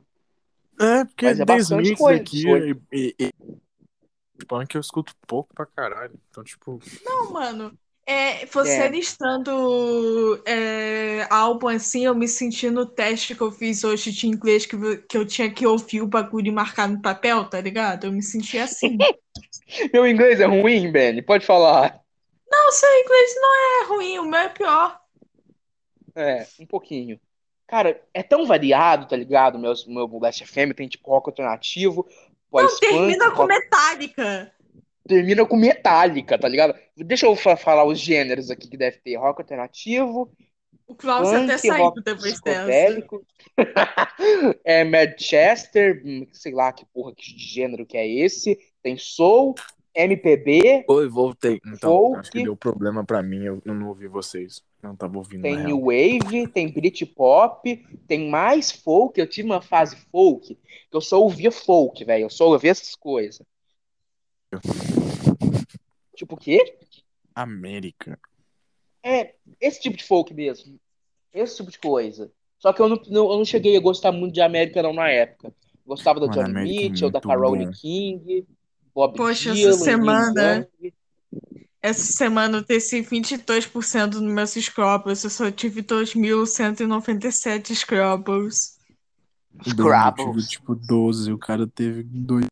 [0.80, 5.66] É, porque Mas é 10 mix aqui e, e, e, punk eu escuto pouco pra
[5.66, 6.20] caralho.
[6.30, 6.80] Então, tipo.
[7.04, 7.78] Não, mano.
[8.10, 8.88] É, você é.
[8.88, 14.66] listando é, álbum assim, eu me senti no teste que eu fiz hoje de inglês,
[14.66, 14.78] que,
[15.10, 18.08] que eu tinha que ouvir o bagulho e marcar no papel, tá ligado?
[18.08, 18.98] Eu me senti assim.
[19.94, 21.22] meu inglês é ruim, Ben?
[21.22, 22.00] Pode falar.
[22.50, 25.02] Não, seu inglês não é ruim, o meu é pior.
[26.16, 27.20] É, um pouquinho.
[27.68, 29.60] Cara, é tão variado, tá ligado?
[29.60, 32.08] Meu, meu Blast FM tem tipo rock alternativo,
[32.54, 34.54] Não, termina com rock- Metallica.
[35.08, 36.76] Termina com metálica, tá ligado?
[36.96, 39.16] Deixa eu fa- falar os gêneros aqui que deve ter.
[39.16, 40.32] Rock alternativo,
[40.88, 43.08] O Klaus até punk, saiu rock depois dessa.
[44.64, 48.58] é Manchester, hum, sei lá que porra que gênero que é esse.
[48.82, 49.56] Tem soul,
[49.96, 51.60] MPB, Oi, voltei.
[51.66, 52.20] Então, Folk.
[52.20, 54.62] acho que deu problema pra mim, eu não ouvi vocês.
[54.82, 59.20] Não tava ouvindo tem new wave, tem Britpop, tem mais folk.
[59.20, 62.26] Eu tive uma fase folk que eu só ouvia folk, velho.
[62.26, 63.42] Eu só ouvia essas coisas.
[66.16, 66.78] Tipo o quê?
[67.36, 68.20] América.
[69.04, 70.80] É, esse tipo de folk mesmo.
[71.34, 72.32] Esse tipo de coisa.
[72.60, 75.10] Só que eu não, não- eu não cheguei a gostar muito de América não na
[75.10, 75.54] época.
[75.86, 77.72] Gostava da Mano, Johnny América é Mitchell, da muito Carole bom.
[77.72, 78.46] King,
[78.94, 80.68] Bob Poxa, essa Dylan, Neil semana-.
[81.80, 85.24] Essa semana eu desci 22% nos meus Scrabbles.
[85.24, 88.78] Eu só tive 2.197 Scrabbles.
[89.54, 90.48] Eu tive Scrabbles.
[90.50, 92.48] tipo 12, o cara teve dois.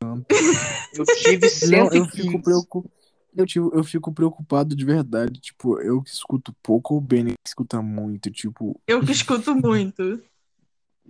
[0.96, 2.10] Eu tive Não, eu 115.
[2.10, 2.94] fico preocupado.
[3.36, 5.38] Eu, tive, eu fico preocupado de verdade.
[5.40, 8.30] Tipo, eu que escuto pouco, o Benny que escuta muito.
[8.30, 10.22] Tipo, Eu que escuto muito.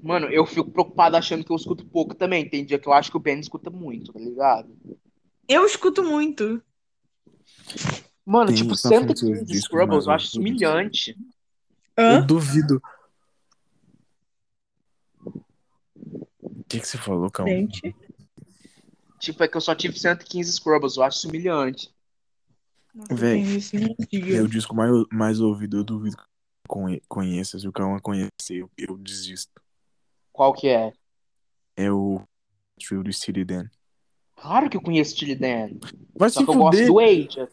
[0.02, 2.48] Mano, eu fico preocupado achando que eu escuto pouco também.
[2.48, 4.76] Tem dia que eu acho que o Ben escuta muito, tá ligado?
[5.48, 6.60] Eu escuto muito.
[8.24, 11.16] Mano, Tem tipo, essa fonte de 115 discos Scrubbles, eu acho isso humilhante.
[11.96, 12.26] eu Hã?
[12.26, 12.82] duvido.
[16.42, 17.52] O que, que você falou, Calma?
[17.52, 17.94] Gente.
[19.26, 21.92] Tipo, é que eu só tive 115 Scrubbles, eu acho isso humilhante.
[23.10, 23.42] Véi.
[24.36, 26.22] É o disco mais, mais ouvido, eu duvido que
[26.68, 27.58] conhe- conheça.
[27.58, 29.50] Se o Calma conhecer, eu, eu desisto.
[30.32, 30.92] Qual que é?
[31.76, 32.22] É o
[32.78, 33.68] Thrill do City Dan.
[34.36, 35.70] Claro que eu conheço Steely Dan.
[36.14, 36.86] Vai Só se que eu gosto fuder.
[36.86, 37.48] do Age.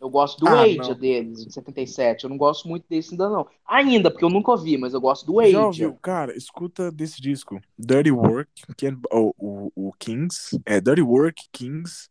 [0.00, 2.24] Eu gosto do Ah, Age deles, de 77.
[2.24, 3.46] Eu não gosto muito desse ainda não.
[3.66, 5.56] Ainda, porque eu nunca ouvi, mas eu gosto do Já Age.
[5.56, 5.98] ouviu?
[6.00, 7.60] Cara, escuta desse disco.
[7.78, 10.58] Dirty Work, que é, o, o, o Kings.
[10.64, 12.08] É Dirty Work, Kings,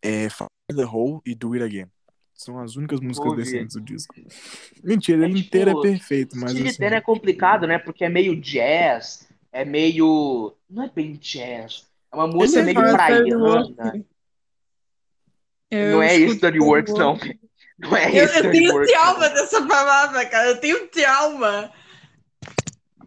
[0.00, 1.86] é Fire the Hole e Do It Again.
[2.32, 3.44] São as únicas músicas ouvir.
[3.44, 4.14] decentes do disco.
[4.82, 7.78] Mentira, É ele tipo, inteiro é perfeito, mas Steely assim, é complicado, né?
[7.78, 10.52] Porque é meio jazz, é meio...
[10.68, 11.86] Não é bem jazz.
[12.12, 14.04] É uma música Ele é meio praiana.
[15.74, 17.18] Eu Não é isso, Works, não.
[17.78, 20.48] Não é Eu, isso, eu tenho Works, trauma dessa palavra, cara.
[20.50, 21.50] Eu tenho trauma.
[21.62, 21.84] não.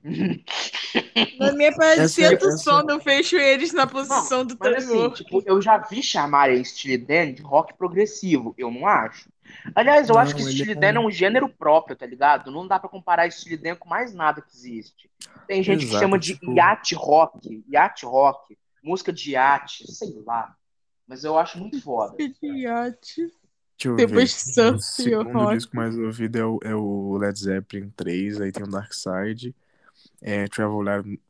[1.40, 5.10] Na minha parecia do essa- sono, eu fecho eles na posição do Mas Dirty assim,
[5.12, 8.54] tipo, eu já vi chamarem Steely Dan de rock progressivo.
[8.58, 9.30] Eu não acho.
[9.76, 12.52] Aliás, eu Não, acho que Steely é Dan um- é um gênero próprio, tá ligado?
[12.52, 15.10] Não dá pra comparar Steely Dan com mais nada que existe.
[15.48, 20.14] Tem gente que Exato, chama de tipo- yacht rock, yacht rock, música de iate, sei
[20.26, 20.56] lá.
[21.08, 22.22] Mas eu acho muito foda.
[22.22, 22.98] Idiota.
[23.06, 23.32] deixa
[23.86, 24.54] eu Depois ver.
[24.54, 25.56] surf O segundo rock.
[25.56, 29.56] disco mais ouvido é o, é o Led Zeppelin 3, aí tem o Dark Side,
[30.22, 30.84] é Travel,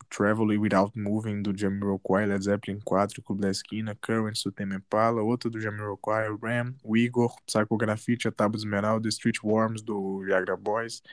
[0.10, 5.22] Travel Without Moving do Jamiroquai, Led Zeppelin 4, Clube da Esquina, Currents do Tame Impala,
[5.22, 10.58] outro do Jamiroquai, Ram, o Igor, Psycho Graffiti, a Tábua Esmeralda, Street Worms do Viagra
[10.58, 11.04] Boys,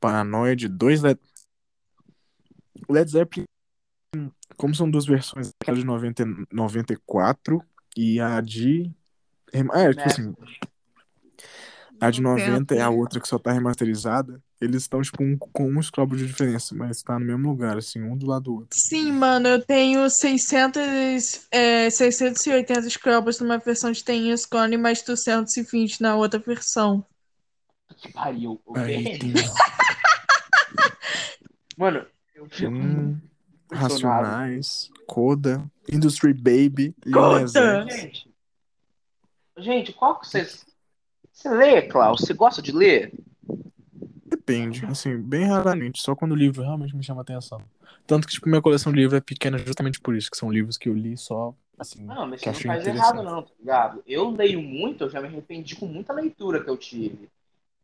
[0.00, 1.20] Paranoid, dois Led...
[2.88, 3.46] Led Zeppelin,
[4.56, 7.64] como são duas versões, aquela de 90, 94
[7.96, 8.90] e a de...
[9.70, 10.04] Ah, é, tipo Né?
[10.06, 10.34] assim,
[12.02, 14.42] a de 90 é a outra que só tá remasterizada.
[14.60, 18.02] Eles estão, tipo, um, com um scrub de diferença, mas tá no mesmo lugar, assim,
[18.02, 18.76] um do lado do outro.
[18.76, 24.78] Sim, mano, eu tenho 600, é, 680 Scrubbles numa versão de Ten Years Gone e
[24.78, 27.06] mais 220 na outra versão.
[27.96, 28.60] Que pariu.
[28.66, 29.20] o Aí
[31.78, 33.22] Mano, eu fico um, impressionado.
[33.72, 37.86] Racionais, Coda, Industry Baby, Coda!
[37.88, 38.30] Gente,
[39.58, 40.64] gente, qual que vocês.
[41.32, 42.20] Você lê, Klaus?
[42.20, 43.12] Você gosta de ler?
[44.26, 47.62] Depende, assim, bem raramente, só quando o livro realmente me chama a atenção.
[48.06, 50.76] Tanto que, tipo, minha coleção de livros é pequena justamente por isso, que são livros
[50.76, 54.02] que eu li só, assim, Não, mas que você não faz errado, não, tá ligado?
[54.06, 57.28] Eu leio muito, eu já me arrependi com muita leitura que eu tive.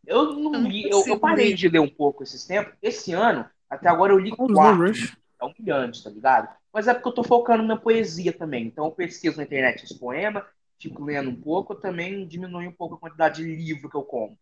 [0.06, 2.72] Eu não li, eu, eu parei de ler um pouco esses tempos.
[2.82, 4.94] Esse ano, até agora eu li quatro.
[5.40, 6.48] É humilhante, tá ligado?
[6.72, 8.66] Mas é porque eu tô focando na poesia também.
[8.66, 10.44] Então eu pesquiso na internet os poemas,
[10.80, 14.02] fico lendo um pouco, eu também diminui um pouco a quantidade de livro que eu
[14.02, 14.36] compro.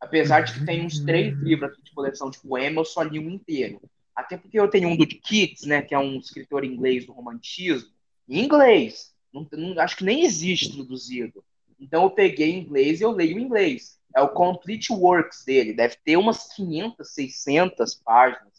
[0.00, 3.18] Apesar de que tem uns três livros aqui de coleção de poema, eu só li
[3.18, 3.80] um inteiro.
[4.16, 7.88] Até porque eu tenho um do Keats, né, que é um escritor inglês do romantismo,
[8.28, 9.14] em inglês.
[9.32, 11.44] Não, não- acho que nem existe traduzido.
[11.80, 13.98] Então eu peguei em inglês e eu leio em inglês.
[14.14, 15.72] É o Complete Works dele.
[15.72, 18.51] Deve ter umas 500, 600 páginas.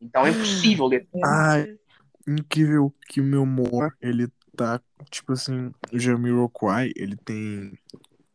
[0.00, 1.78] Então é impossível ler Ai,
[2.26, 7.72] incrível que o meu humor, ele tá, tipo assim, o Jamiroquai, ele tem,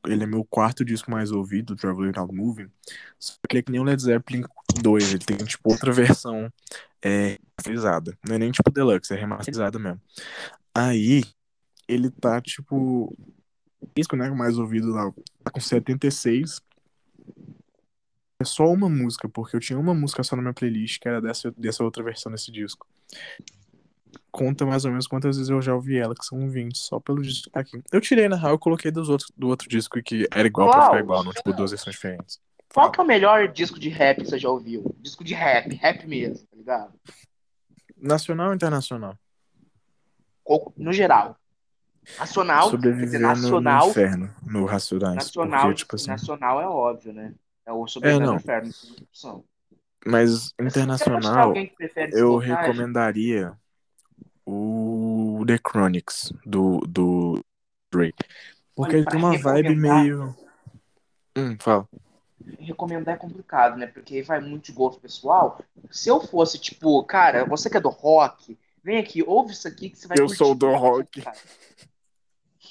[0.05, 2.69] ele é meu quarto disco mais ouvido, Travel Without Moving,
[3.19, 4.43] só que ele é que nem o Led Zeppelin
[4.81, 5.09] 2.
[5.09, 6.51] Ele tem, tipo, outra versão
[7.01, 8.17] é, remasterizada.
[8.27, 10.01] Não é nem, tipo, deluxe, é remasterizada mesmo.
[10.73, 11.23] Aí,
[11.87, 13.15] ele tá, tipo...
[13.95, 14.29] Disco, né?
[14.31, 15.11] Mais ouvido lá.
[15.43, 16.59] Tá com 76.
[18.39, 21.21] É só uma música, porque eu tinha uma música só na minha playlist, que era
[21.21, 22.85] dessa, dessa outra versão desse disco.
[24.29, 27.21] Conta mais ou menos quantas vezes eu já ouvi ela, que são 20, só pelo
[27.21, 27.81] disco aqui.
[27.91, 30.79] Eu tirei, na real, eu coloquei dos outros, do outro disco que era igual pra
[30.79, 30.87] Uau.
[30.89, 32.41] ficar igual, não, tipo, duas versões diferentes.
[32.73, 34.93] Qual que é o melhor disco de rap que você já ouviu?
[34.99, 36.93] Disco de rap, rap mesmo, tá ligado?
[37.95, 39.17] Nacional ou internacional?
[40.75, 41.37] No geral.
[42.19, 45.15] Nacional, dizer, Sobreviver no, no nacional, inferno, no Racionais.
[45.15, 47.33] nacional, Porque, tipo assim, nacional é óbvio, né?
[47.65, 48.71] É o Sobreviver É, no Inferno,
[50.05, 51.53] mas internacional,
[52.13, 53.57] eu recomendaria
[54.45, 57.43] o The Chronics, do, do
[57.91, 58.23] Drake.
[58.75, 60.35] Porque Olha, ele tem uma vibe meio...
[61.37, 61.87] Hum, fala.
[62.59, 63.87] recomendar é complicado, né?
[63.87, 65.59] Porque vai muito de gosto pessoal.
[65.89, 69.89] Se eu fosse, tipo, cara, você que é do rock, vem aqui, ouve isso aqui
[69.89, 70.37] que você vai Eu curtir.
[70.37, 71.21] sou do rock.
[71.21, 71.37] Cara.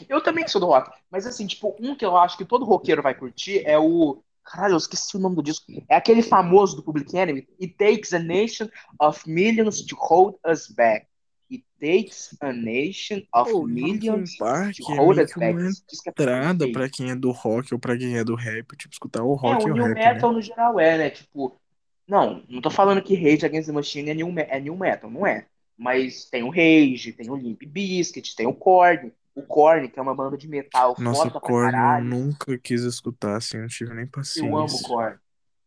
[0.08, 0.90] Eu também sou do rock.
[1.08, 4.20] Mas assim, tipo, um que eu acho que todo roqueiro vai curtir é o.
[4.44, 5.64] Caralho, eu esqueci o nome do disco.
[5.88, 7.48] É aquele famoso do Public Enemy.
[7.60, 8.68] It takes a nation
[9.00, 11.06] of millions to hold us back.
[11.50, 15.58] It takes a nation of Pô, millions Park to é hold meio us back.
[15.58, 15.70] uma é
[16.08, 19.34] entrada pra quem é do rock ou pra quem é do rap, tipo, escutar o
[19.34, 20.14] É, rock o e o new rap, né?
[20.14, 21.10] metal no geral é, né?
[21.10, 21.58] Tipo,
[22.06, 25.26] não, não tô falando que Rage Against the Machine é new, é new metal, não
[25.26, 25.46] é.
[25.76, 29.12] Mas tem o Rage, tem o Limp Bizkit, tem o Korn.
[29.34, 32.04] O Korn, que é uma banda de metal Nossa, foda pra Korn eu caralho.
[32.04, 34.88] nunca quis escutar, assim, não tive nem Eu amo paciência.
[34.88, 35.18] Korn.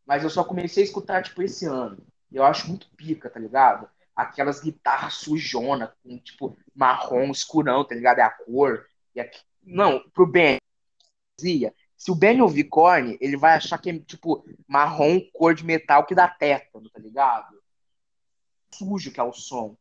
[0.06, 1.98] Mas eu só comecei a escutar, tipo, esse ano.
[2.32, 3.90] E eu acho muito pica, tá ligado?
[4.16, 8.20] Aquelas guitarras sujona, com, tipo, marrom escurão, tá ligado?
[8.20, 8.86] É a cor.
[9.14, 9.40] E aqui...
[9.62, 10.58] Não, pro Ben,
[11.98, 16.06] se o Ben ouvir Korn, ele vai achar que é, tipo, marrom, cor de metal
[16.06, 17.62] que dá tétano, tá ligado?
[18.74, 19.76] Sujo que é o som.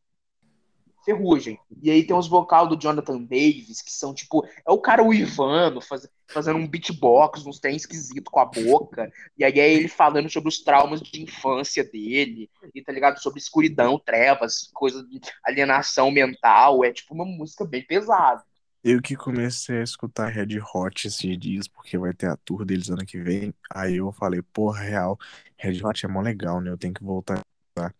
[1.07, 1.57] Ferrugem.
[1.81, 5.79] E aí tem os vocal do Jonathan Davis, que são, tipo, é o cara uivando,
[5.79, 9.09] faz, fazendo um beatbox, uns trem esquisito com a boca.
[9.37, 13.19] E aí é ele falando sobre os traumas de infância dele, e tá ligado?
[13.19, 16.83] Sobre escuridão, trevas, coisa de alienação mental.
[16.83, 18.43] É tipo uma música bem pesada.
[18.83, 22.89] Eu que comecei a escutar Red Hot esses dias, porque vai ter a tour deles
[22.89, 23.53] ano que vem.
[23.73, 25.17] Aí eu falei, porra, real,
[25.57, 26.69] Red Hot é mó legal, né?
[26.69, 27.39] Eu tenho que voltar
[27.77, 27.95] escutar.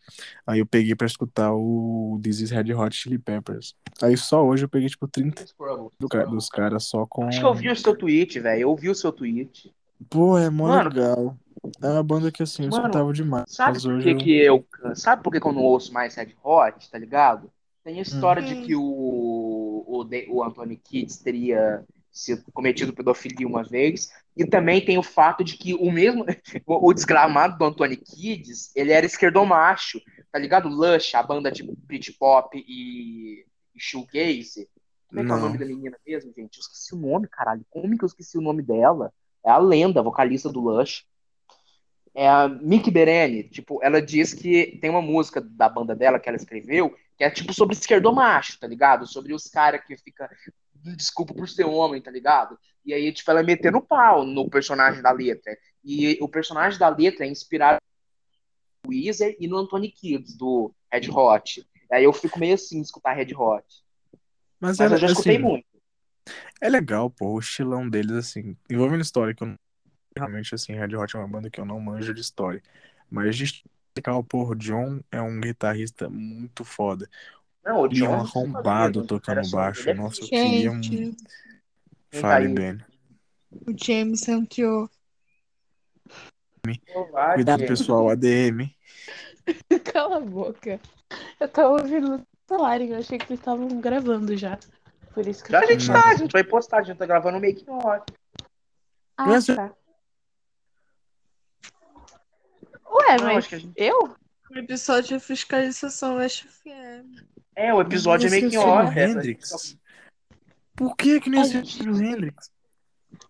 [0.46, 3.76] Aí eu peguei pra escutar o This is Red Hot Chili Peppers.
[4.02, 5.46] Aí só hoje eu peguei, tipo, 30
[6.00, 7.26] do dos caras só com.
[7.28, 8.62] Acho que eu vi o seu tweet, velho.
[8.62, 9.74] Eu vi o seu tweet.
[10.10, 10.90] Pô, é mó Mano.
[10.90, 11.38] legal.
[11.82, 13.46] É uma banda que assim, eu Mano, escutava demais.
[13.48, 14.18] Sabe mas por que, eu...
[14.18, 14.40] que
[14.86, 14.96] eu.
[14.96, 17.50] Sabe por que, eu não ouço mais Red Hot, tá ligado?
[17.84, 18.64] Tem a história de Hum.
[18.66, 21.84] que o, o, De- o Anthony Kidd teria
[22.18, 24.12] sido cometido pedofilia uma vez.
[24.36, 26.26] E também tem o fato de que o mesmo.
[26.66, 30.02] O, desgramado do Anthony Kids, ele era esquerdomacho,
[30.32, 30.68] tá ligado?
[30.68, 34.68] Lush, a banda de Britpop e, e Shoegaze.
[35.08, 36.58] Como é que é o nome da menina mesmo, gente?
[36.58, 37.66] Eu esqueci o nome, caralho.
[37.70, 39.14] Como que eu esqueci o nome dela?
[39.46, 41.06] É a lenda, a vocalista do Lush.
[42.14, 46.28] É a Mick Bereni, tipo, ela diz que tem uma música da banda dela que
[46.28, 49.06] ela escreveu, que é tipo sobre esquerdomacho, tá ligado?
[49.06, 50.28] Sobre os caras que fica
[50.84, 52.58] desculpa por ser homem, tá ligado?
[52.86, 55.58] E aí, tipo, ela é metendo pau no personagem da letra.
[55.84, 57.80] E o personagem da letra é inspirado
[58.86, 61.68] no Weezer e no Anthony Kids, do Red Hot.
[61.92, 63.66] Aí eu fico meio assim, escutar Red Hot.
[64.60, 65.66] Mas, Mas eu já escutei assim, muito.
[66.60, 69.56] É legal, pô, o estilão deles, assim, envolvendo história, que eu não...
[70.18, 72.62] Realmente, assim, Red Hot é uma banda que eu não manjo de história.
[73.10, 77.10] Mas de explicar, pô, o John é um guitarrista muito foda.
[77.68, 79.94] Não, o Ele é um John arrombado tocando baixo.
[79.94, 81.16] Nossa, eu queria um...
[82.14, 82.48] Fale?
[82.48, 82.78] Ben.
[83.68, 84.90] o James entrou.
[87.34, 88.72] Cuidado, pessoal, ADM.
[89.92, 90.80] Cala a boca.
[91.40, 94.58] Eu tava ouvindo o e eu achei que eles estavam gravando já.
[95.14, 95.94] Por isso que Já a gente Não.
[96.02, 98.06] tá, a gente vai postar, a gente tá gravando meio que off.
[99.18, 99.74] Ah, Mas- tá.
[102.90, 104.16] Ué, Não, mas acho que a gente- eu?
[104.52, 107.28] O episódio de fiscalização West FM.
[107.58, 109.00] É, o episódio é meio é off.
[109.00, 109.78] essa- Hendrix.
[110.76, 112.52] Por que que não A existe o Hendrix?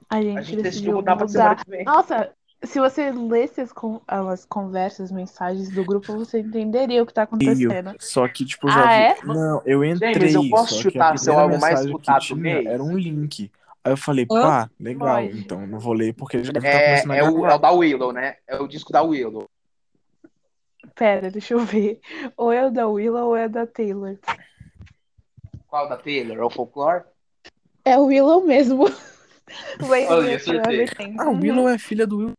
[0.10, 1.86] A gente, A gente decidiu mudar pra semana que vem.
[1.86, 2.30] Nossa,
[2.62, 7.24] se você lesse as, con- as conversas, mensagens do grupo, você entenderia o que tá
[7.24, 7.96] acontecendo.
[8.00, 9.04] Só que, tipo, eu já Ah, vi.
[9.04, 9.34] é?
[9.34, 10.14] Não, eu entrei.
[10.14, 12.66] James, eu posso só que chutar a seu primeira álbum mais mensagem escutado tinha mês?
[12.66, 13.50] Era um link.
[13.82, 15.16] Aí eu falei, pá, legal.
[15.22, 15.40] Pode.
[15.40, 17.72] Então, não vou ler porque já tá É, começando a é, o, é o da
[17.72, 18.36] Willow, né?
[18.46, 19.48] É o disco da Willow.
[20.98, 22.00] Pera, deixa eu ver.
[22.36, 24.18] Ou é o da Willow ou é da Taylor.
[25.68, 26.38] Qual da Taylor?
[26.38, 27.04] É o Folklore?
[27.86, 28.86] É o Willow mesmo.
[30.10, 30.88] Olha, acertei.
[31.20, 32.34] Ah, o Willow é filha do Will.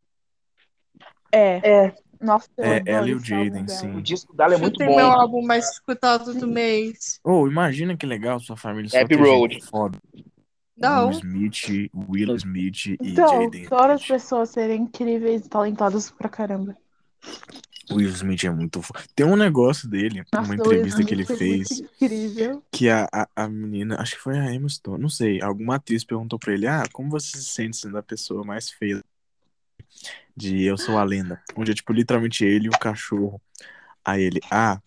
[1.32, 1.92] É.
[2.20, 3.94] Nossa, eu É, ela e o Jaden, sim.
[3.94, 4.96] O disco dela é muito bom.
[4.96, 7.20] meu álbum mais escutado do mês.
[7.22, 9.60] Oh, imagina que legal sua família só gente Road.
[9.64, 9.98] foda.
[10.76, 11.10] Não.
[11.10, 16.76] Smith, Will Smith e Então, Jaden todas as pessoas serem incríveis e talentosas pra caramba.
[17.90, 19.00] Will Smith é muito foda.
[19.14, 22.62] Tem um negócio dele, Nossa, uma o entrevista que ele Smith é fez, incrível.
[22.70, 26.04] que a, a, a menina, acho que foi a Emma Stone, não sei, alguma atriz
[26.04, 29.02] perguntou pra ele, ah, como você se sente sendo a pessoa mais feia
[30.36, 31.40] de Eu Sou a Lenda?
[31.56, 33.40] Onde é, tipo, literalmente ele e um cachorro.
[34.04, 34.80] Aí ele, ah,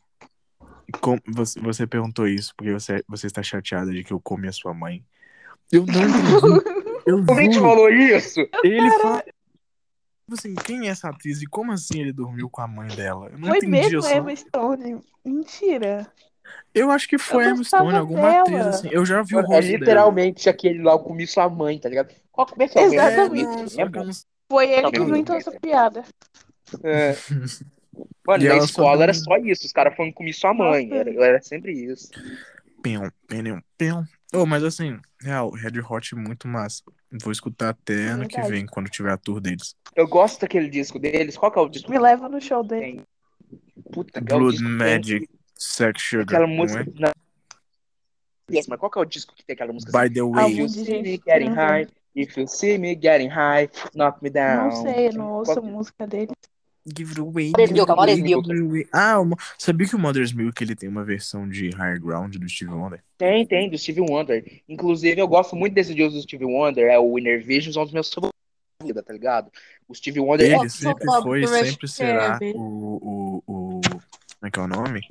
[0.99, 4.52] como, você, você perguntou isso porque você, você está chateada de que eu comi a
[4.52, 5.04] sua mãe.
[5.72, 6.82] Eu não entendi.
[7.04, 7.66] Eu Como a gente juro.
[7.66, 8.39] falou isso?
[8.64, 9.24] Ele fala.
[10.32, 13.27] Tipo assim, quem é essa atriz e como assim ele dormiu com a mãe dela?
[13.32, 13.71] Eu não Foi entendi.
[13.71, 15.01] mesmo eu, a só- Emma Stone.
[15.25, 16.07] Mentira.
[16.73, 18.41] eu acho que foi Emma Stone, alguma dela.
[18.41, 18.89] atriz assim.
[18.91, 19.77] Eu já vi o É rosto dela.
[19.79, 22.13] literalmente aquele lá, comi sua mãe, tá ligado?
[22.32, 23.43] Qual como é que é Exatamente.
[23.43, 26.03] É, não, só É que Foi ele Não, que não, inventou essa piada.
[26.84, 27.15] É.
[28.25, 30.89] Mano, E na só escola deu era só isso, os caras falando comi sua mãe.
[30.93, 32.09] Era, era sempre isso.
[32.82, 34.03] Pium, pium, pium.
[34.34, 36.82] Oh, mas assim, real, Red Hot é muito massa.
[37.21, 39.75] Vou escutar até ano que vem, quando tiver a tour deles.
[39.95, 41.36] Eu gosto daquele disco deles.
[41.38, 41.91] Qual que é o disco?
[41.91, 42.82] Me leva no show dele.
[42.82, 43.05] Tem.
[43.91, 46.82] Puta, é Blood que Magic, tem Sex Sugar, aquela não música.
[46.82, 46.86] é?
[46.99, 47.11] Não.
[48.49, 50.07] Yes, mas qual que é o disco que tem aquela música assim?
[50.07, 51.88] By the Algum way, You de see me getting high.
[52.15, 54.65] If you see me getting high, knock me down.
[54.65, 56.32] Não sei, eu não ouço Qual- música dele.
[56.88, 57.51] Give it away.
[57.51, 58.89] Mother's Milk, Mother's Milk.
[58.91, 62.49] Ah, Mo- sabia que o Mother's Milk ele tem uma versão de Higher Ground do
[62.49, 63.03] Steve Wonder?
[63.19, 64.43] Tem, tem, do Stevie Wonder.
[64.67, 66.89] Inclusive, eu gosto muito desse disco do Stevie Wonder.
[66.89, 68.39] É o Inner Visions, um dos meus favoritos
[68.79, 69.51] da vida, tá ligado?
[69.88, 70.69] O Stevie Wonder Ele é.
[70.69, 73.82] Sempre o foi e sempre será o, o, o.
[73.82, 75.01] Como é que é o nome?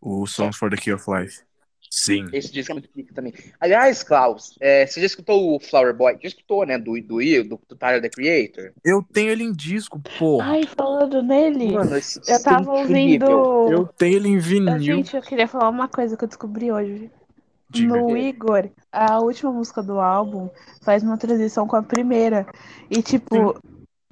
[0.00, 1.40] O Songs for the Key of Life.
[1.90, 2.26] Sim.
[2.32, 3.32] Esse disco é muito pica também.
[3.60, 6.18] Aliás, Klaus, é, você já escutou o Flower Boy?
[6.22, 6.78] Já escutou, né?
[6.78, 8.72] Do, do, do, do Tyler, The Creator?
[8.84, 10.52] Eu tenho ele em disco, porra.
[10.52, 13.38] Ai, falando nele, Mano, esse eu disco é tava incrível.
[13.38, 13.72] ouvindo.
[13.72, 14.78] Eu tenho ele em vinil.
[14.78, 17.10] gente, eu queria falar uma coisa que eu descobri hoje.
[17.68, 17.96] Diga.
[17.96, 20.48] No Igor, a última música do álbum
[20.82, 22.46] faz uma transição com a primeira.
[22.88, 23.58] E, tipo,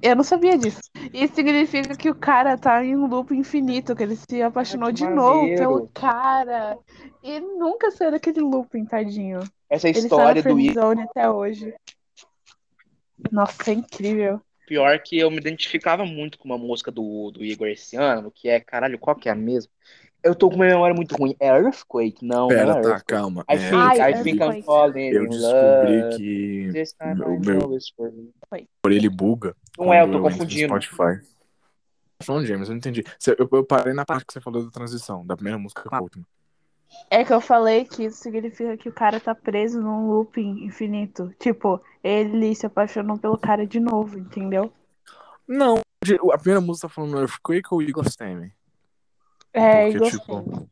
[0.05, 0.81] eu não sabia disso.
[1.13, 5.07] Isso significa que o cara tá em um loop infinito, que ele se apaixonou de
[5.07, 6.77] novo pelo cara.
[7.23, 9.39] E nunca saiu daquele looping, tadinho.
[9.69, 11.73] Essa Ele história na do friendzone até hoje.
[13.31, 14.41] Nossa, é incrível.
[14.67, 18.49] pior que eu me identificava muito com uma música do, do Igor esse ano, que
[18.49, 19.71] é, caralho, qual que é a mesma?
[20.25, 21.35] Eu tô com uma memória muito ruim.
[21.39, 22.25] É Earthquake?
[22.25, 23.05] Não, não é Pera, tá, Earthquake.
[23.05, 23.41] calma.
[23.41, 26.17] I É, think, Ai, I eu think I'm falling eu in descobri love.
[26.17, 26.69] que
[27.23, 27.79] o meu
[28.81, 29.55] por ele buga.
[29.77, 30.81] Não é, eu tô no confundindo.
[30.81, 31.23] Spotify.
[32.17, 33.03] Tá falando James, eu não entendi.
[33.37, 36.01] Eu, eu parei na parte que você falou da transição, da primeira música com a
[36.01, 36.25] última.
[37.11, 41.31] É que eu falei que isso significa que o cara tá preso num looping infinito.
[41.39, 44.73] Tipo, ele se apaixonou pelo cara de novo, entendeu?
[45.47, 45.75] Não,
[46.31, 48.51] a primeira música tá falando Earthquake ou Igor Stemmen?
[49.55, 50.67] É, Porque, tipo.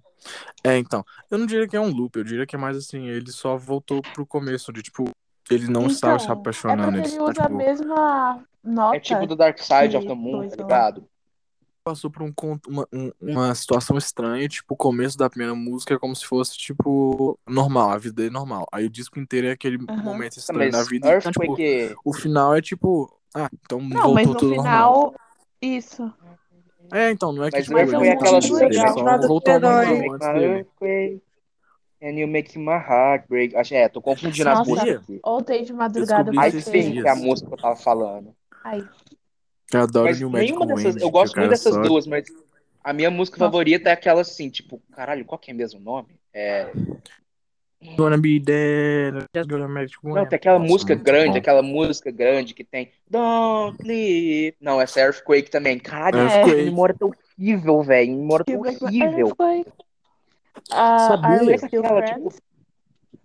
[0.64, 1.04] É, então.
[1.30, 3.58] Eu não diria que é um loop, eu diria que é mais assim, ele só
[3.58, 5.10] voltou pro começo de, tipo,
[5.50, 8.96] ele não estava se Então, apaixonando, É ele ele tá, usa a tipo, mesma nota.
[8.96, 11.06] É tipo do Dark Side of que the Moon, tá ligado?
[11.84, 12.32] passou por um,
[12.66, 16.58] uma, um- uma situação estranha, tipo, o começo da primeira música é como se fosse,
[16.58, 18.66] tipo, normal, a vida dele é normal.
[18.72, 20.02] Aí o disco inteiro é aquele Aham.
[20.02, 21.10] momento Tá, estranho da mas vida.
[21.10, 21.96] Então, tipo, Earthquake.
[22.06, 24.94] o final é tipo, ah, então Não, mas voltou no tudo normal.
[24.94, 25.16] final.
[25.62, 26.14] Isso.
[26.92, 30.34] É, então, não é que Mas tipo, foi um aquela só voltou normal Make antes
[30.34, 31.22] dele.
[32.02, 33.56] And you make my heart break.
[33.56, 35.20] Acho, é, tô confundindo as Nossa, músicas aqui.
[35.26, 36.62] Ontem de madrugada você.
[36.62, 38.36] think é a música que eu tava falando.
[38.66, 38.86] Ai,
[39.74, 40.96] Eu adoro Mas New Magical dessas.
[40.98, 41.82] Eu que gosto muito dessas só...
[41.82, 42.26] duas, mas
[42.84, 43.50] a minha música Nossa.
[43.50, 46.20] favorita é aquela assim, tipo, caralho, qual que é mesmo o nome?
[46.34, 46.70] É.
[47.98, 51.38] Gonna be there, just gonna make Não, tem aquela Nossa, música grande, bom.
[51.38, 54.56] aquela música grande que tem Don't Leave.
[54.62, 55.78] Não, essa é Earthquake também.
[55.80, 56.22] Caralho, É.
[56.22, 56.64] a Earthquake.
[56.66, 58.28] memória tá horrível, velho.
[58.30, 59.36] Tá que vai- horrível.
[60.72, 61.58] Ah, Sabia?
[61.58, 62.42] Still Aquela, Friends?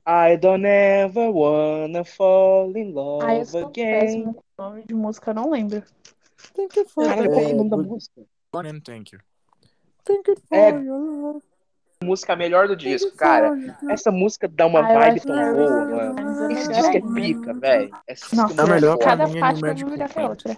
[0.07, 2.89] I don't ever wanna fall in
[3.23, 4.33] Ah, eu love sou again.
[4.33, 5.83] com nome de música, eu não lembro.
[6.55, 8.23] Thank you for qual que é o nome da música?
[8.85, 9.21] thank you.
[10.05, 10.71] Thank you for É.
[10.71, 11.43] your love.
[12.05, 13.51] Música melhor do disco, cara.
[13.91, 16.15] Essa música dá uma Ah, eu vibe tão Are We boa, Still mano.
[16.15, 17.91] Friends é Esse disco é pica, velho.
[18.07, 20.09] Esse disco Nossa, é A muito melhor pra cada mim é faixa foi Magical melhor
[20.09, 20.57] que a outra.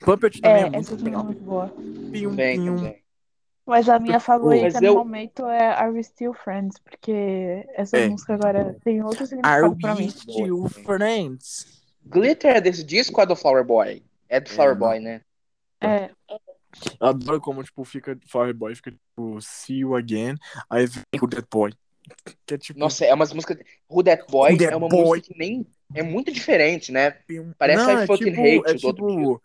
[0.00, 1.24] Puppet também é, É, muito essa também é legal.
[1.24, 1.68] muito boa.
[2.10, 2.94] Pium, Também, pium.
[3.66, 7.98] Mas a minha favorita Mas no eu- momento é Are We Still Friends, porque essa
[7.98, 8.08] É.
[8.08, 10.08] música agora tem outro Are significado pra we mim.
[10.10, 10.70] still Boa.
[10.70, 11.66] friends?
[12.06, 14.02] Glitter é desse disco ou é do Flower Boy?
[14.26, 14.86] É do É, Flower não.
[14.86, 15.20] Boy, né?
[15.82, 16.10] É, Eu
[17.00, 20.34] adoro como, tipo, fica Flower Boy, fica tipo, see you again,
[20.70, 21.72] aí vem o Dead Boy.
[22.46, 22.78] Que é tipo.
[22.78, 23.58] Nossa, é umas músicas.
[23.88, 25.18] Who That Boy Who That é uma Boy?
[25.18, 25.66] música que nem.
[25.94, 27.16] É muito diferente, né?
[27.58, 29.42] parece Não, I é Fucking tipo, Hate é do outro tipo,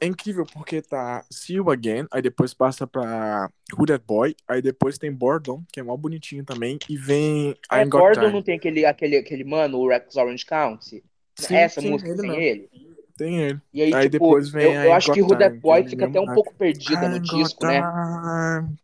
[0.00, 4.60] é incrível porque tá See You Again, aí depois passa pra Who That Boy, aí
[4.60, 8.32] depois tem Boredom, que é mó bonitinho também, e vem I É, Gordon Time.
[8.32, 11.02] não tem aquele, aquele, aquele mano, o Rex Orange County?
[11.36, 12.42] Sim, Essa sim, música ele tem mesmo.
[12.42, 12.93] ele?
[13.16, 13.60] Tem ele.
[13.72, 16.26] E aí, Aí tipo, depois vem eu, eu acho que Time, Boy fica até um
[16.26, 17.80] pouco perdida no disco, né?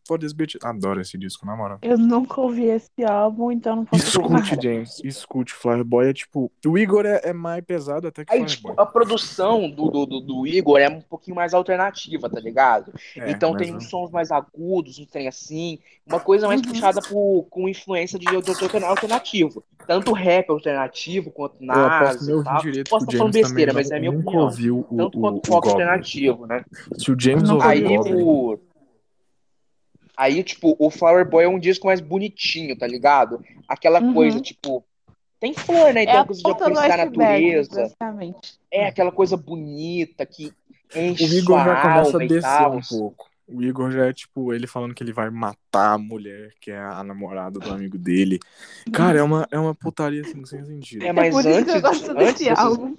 [0.07, 0.57] For this bitch.
[0.63, 1.79] Adoro esse disco, na moral.
[1.83, 4.57] Eu nunca ouvi esse álbum, então não posso Escute.
[4.63, 5.53] James, escute.
[5.53, 6.51] Flower Boy é tipo.
[6.65, 10.21] O Igor é, é mais pesado até que Aí, tipo, a produção do, do, do,
[10.21, 12.93] do Igor é um pouquinho mais alternativa, tá ligado?
[13.17, 16.69] É, então tem uns sons mais agudos, um trem assim, uma coisa mais Uhum.
[16.69, 19.65] puxada por, com influência de, alternativo.
[19.87, 22.61] Tanto rap alternativo quanto Eu aposto Nas meu e tal.
[22.61, 24.45] direito que Posso estar falando besteira, também mas é minha nunca opinião.
[24.45, 25.71] ouviu o, Tanto o, quanto o rock Goblin.
[25.73, 26.65] alternativo, né?
[26.97, 28.59] Se o James ouviu Aí o Goblin, o.
[30.17, 33.43] Aí, tipo, o Flower Boy é um disco mais bonitinho, tá ligado?
[33.67, 34.13] Aquela Uhum.
[34.13, 34.85] coisa, tipo.
[35.39, 36.03] Tem flor, né?
[36.03, 37.83] É Tem a a coisa de apreciar a natureza.
[37.83, 38.59] basicamente.
[38.71, 40.53] É aquela coisa bonita que
[40.95, 43.31] o enche Igor sua já começa a descer um pouco.
[43.49, 46.79] O Igor já é tipo ele falando que ele vai matar a mulher, que é
[46.79, 48.39] a namorada do amigo dele.
[48.93, 51.03] Cara, é uma, é uma putaria assim, sem sentido.
[51.05, 52.95] É, É mas por isso que eu antes, gosto antes, desse álbum.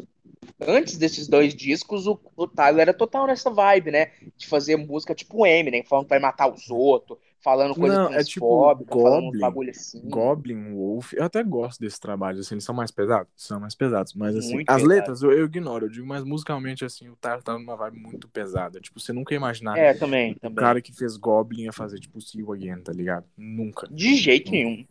[0.60, 4.12] Antes desses dois discos, o, o Tyler era total nessa vibe, né?
[4.38, 8.24] De fazer música tipo Eminem, falando que vai matar os outros, falando coisa Não, é
[8.24, 10.02] tipo falando Goblin, bagulho assim.
[10.10, 11.14] Goblin, Wolf.
[11.14, 13.32] Eu até gosto desses trabalhos, assim, eles são mais pesados?
[13.36, 14.89] São mais pesados, mas assim, Muito as pesado.
[14.89, 18.28] letras eu, eu ignoro, eu digo, mas musicalmente, assim, o Tyler tá numa vibe muito
[18.28, 18.80] pesada.
[18.80, 20.56] Tipo, você nunca ia imaginar É, também, o também.
[20.56, 23.26] cara que fez Goblin ia fazer, tipo, See You Again, tá ligado?
[23.38, 23.88] Nunca.
[23.89, 24.86] De jeito nenhum.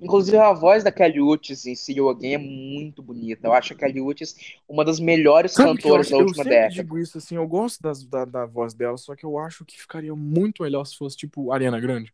[0.00, 3.46] Inclusive, a voz da Kelly Uchis em See You Again é muito bonita.
[3.46, 4.34] Eu acho a Kelly Uchis
[4.68, 6.70] uma das melhores Sabe eu, cantoras da eu última década.
[6.74, 9.78] digo isso, assim, eu gosto das- da, da voz dela, só que eu acho que
[9.80, 12.12] ficaria muito melhor se fosse, tipo, Ariana Grande.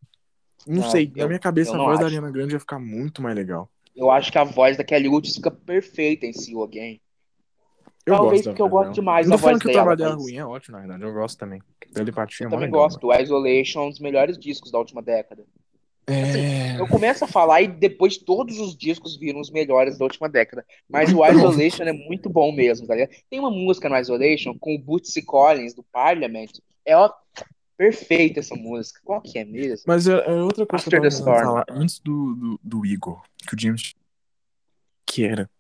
[0.67, 2.15] Não, Não, sei, na eu- minha cabeça eu a não voz da acho.
[2.15, 3.69] Ariana Grande ia ficar muito mais legal.
[3.97, 7.01] Eu acho que a voz da Kelly Uchis fica perfeita em See You Again.
[8.05, 8.95] Eu Talvez gosto da porque eu voz gosto dela.
[8.95, 10.73] demais Não da tô falando voz que o dela, trabalho dela é ruim, é ótimo,
[10.77, 11.63] na verdade, eu gosto também.
[11.95, 13.07] Telepatia é eu também legal, gosto.
[13.07, 15.45] O Isolation é um dos melhores discos da última década.
[16.07, 16.81] É...
[16.81, 20.65] Eu começo a falar e depois todos os discos viram os melhores da última década.
[20.89, 21.25] Mas o.
[21.25, 23.11] Isolation é muito bom mesmo, tá ligado?
[23.31, 26.51] Tem uma música no Isolation com o Bootsy Collins, do Parliament.
[26.85, 27.11] É ó,
[27.77, 29.01] perfeita essa música.
[29.05, 29.85] Qual que é mesmo?
[29.87, 31.45] Mas é, é outra coisa que After eu tava tentando Storm.
[31.45, 33.95] falar antes do, do, do Igor, que o James.
[35.07, 35.51] Que era.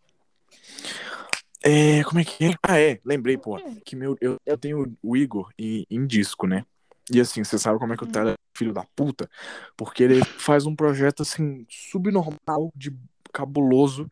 [1.64, 2.54] É, como é que é?
[2.62, 3.56] Ah, é, lembrei, pô.
[3.84, 6.64] Que meu, eu, eu tenho o Igor em, em disco, né?
[7.10, 9.28] E assim, você sabe como é que o Tyler é filho da puta?
[9.76, 12.96] Porque ele faz um projeto assim, subnormal, de
[13.32, 14.08] cabuloso,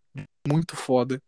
[0.47, 1.23] muito foda.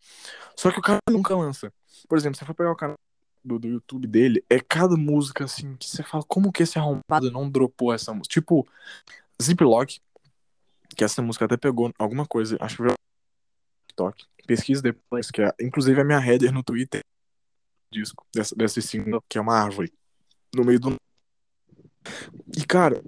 [0.56, 1.72] Só que o cara nunca lança.
[2.08, 2.96] Por exemplo, você for pegar o canal
[3.44, 7.30] do, do YouTube dele, é cada música assim que você fala, como que esse arrombado
[7.30, 8.32] não dropou essa música?
[8.32, 8.66] Tipo,
[9.40, 10.00] Ziplock,
[10.96, 12.94] que essa música até pegou alguma coisa, acho que
[13.88, 14.24] TikTok.
[14.46, 17.00] Pesquisa depois, que é, inclusive a minha header no Twitter
[17.92, 19.92] disco dessa, desse single, que é uma árvore,
[20.54, 20.96] no meio do.
[22.56, 23.02] E cara,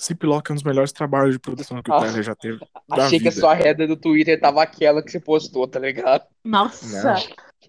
[0.00, 2.58] Ziplock é um dos melhores trabalhos de produção que o Tyler já teve.
[2.88, 3.40] Da Achei que a vida.
[3.42, 6.24] sua reda do Twitter tava aquela que você postou, tá ligado?
[6.42, 7.16] Nossa,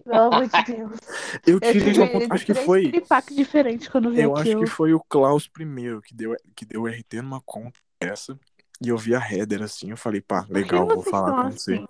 [0.02, 0.98] pelo amor de Deus.
[1.46, 2.90] Eu tirei tive uma ponta- Acho que foi.
[2.90, 6.86] tripack diferentes quando vi Eu acho que foi o Klaus primeiro que deu, que deu
[6.86, 8.38] RT numa conta dessa.
[8.82, 11.74] E eu vi a header assim, eu falei, pá, legal, vou falar com você.
[11.74, 11.86] assim?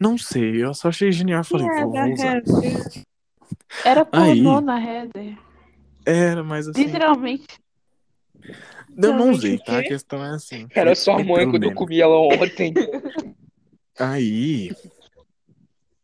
[0.00, 2.42] Não sei, eu só achei genial, falei, Que vou, usar.
[3.84, 4.42] Era Aí.
[4.42, 5.38] pornô na Heather.
[6.04, 7.46] Era, mas assim, Literalmente.
[8.96, 9.78] Eu não usei, tá?
[9.78, 10.66] A questão é assim.
[10.74, 12.74] Era sua mãe pelo quando eu comi ela ontem.
[13.98, 14.74] Aí.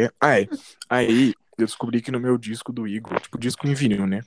[0.00, 0.48] É, ah, é.
[0.88, 4.20] Aí eu descobri que no meu disco do Igor, tipo, disco em vinil, né?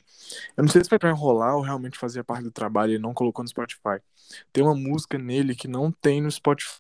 [0.55, 3.14] Eu não sei se foi pra enrolar ou realmente fazia parte do trabalho e não
[3.14, 3.99] colocou no Spotify.
[4.51, 6.80] Tem uma música nele que não tem no Spotify,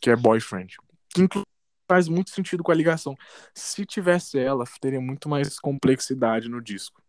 [0.00, 0.76] que é Boyfriend.
[1.08, 1.46] Que inclusive
[1.88, 3.16] faz muito sentido com a ligação.
[3.54, 7.00] Se tivesse ela, teria muito mais complexidade no disco.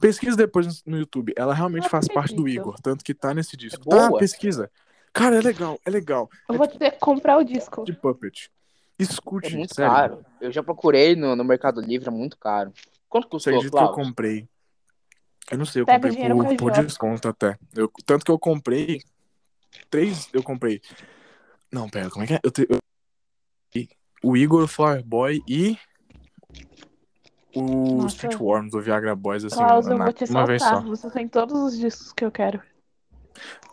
[0.00, 1.32] Pesquisa depois no YouTube.
[1.36, 2.48] Ela realmente faz parte do.
[2.48, 3.82] Igor, tanto que tá nesse disco.
[3.92, 4.70] É tá, pesquisa.
[5.12, 6.28] Cara, é legal, é legal.
[6.48, 7.84] Eu É vou ter que comprar o disco.
[7.84, 8.50] de Puppet.
[8.98, 9.90] É Escute, muito sério.
[9.92, 10.24] caro.
[10.40, 12.72] Eu já procurei no, no Mercado Livre, é muito caro.
[13.08, 14.48] Quanto Você custou, acredita que eu comprei?
[15.50, 17.58] Eu não sei, eu Pega comprei por, por desconto até.
[17.74, 19.00] Eu- tanto que eu comprei.
[19.88, 20.80] Três eu comprei.
[21.72, 22.40] Não, pera, como é que é?
[22.42, 22.78] Eu te- eu-
[24.22, 25.76] o Igor Flower Boy e.
[27.54, 28.08] O Nossa.
[28.14, 30.80] Street Worms do Viagra Boys, assim, Klaus, eu na- vou te uma vez só.
[30.80, 32.62] Você tem todos os discos que eu quero.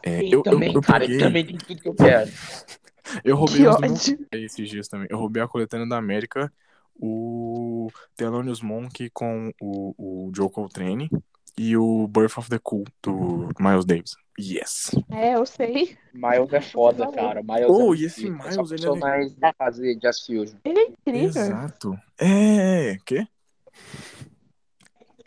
[0.04, 2.32] É, Eu, eu, eu, também, eu cara, peguei, eu também tenho tudo que eu quero.
[3.24, 5.08] eu roubei Que do esses dias também.
[5.10, 6.52] Eu roubei a coletânea da América,
[6.96, 11.10] o Thelonious Monk com o, o Joe Coltrane
[11.58, 14.16] e o Birth of the Cool do Miles Davis.
[14.40, 14.92] Yes!
[15.10, 15.98] É, eu sei.
[16.14, 17.42] Miles é foda, cara.
[17.42, 20.58] Miles Oh, é e esse Miles, ele é mais de fazer Jazz Fusion.
[20.64, 21.42] Ele é incrível.
[21.42, 22.00] Exato.
[22.20, 23.28] É, quê?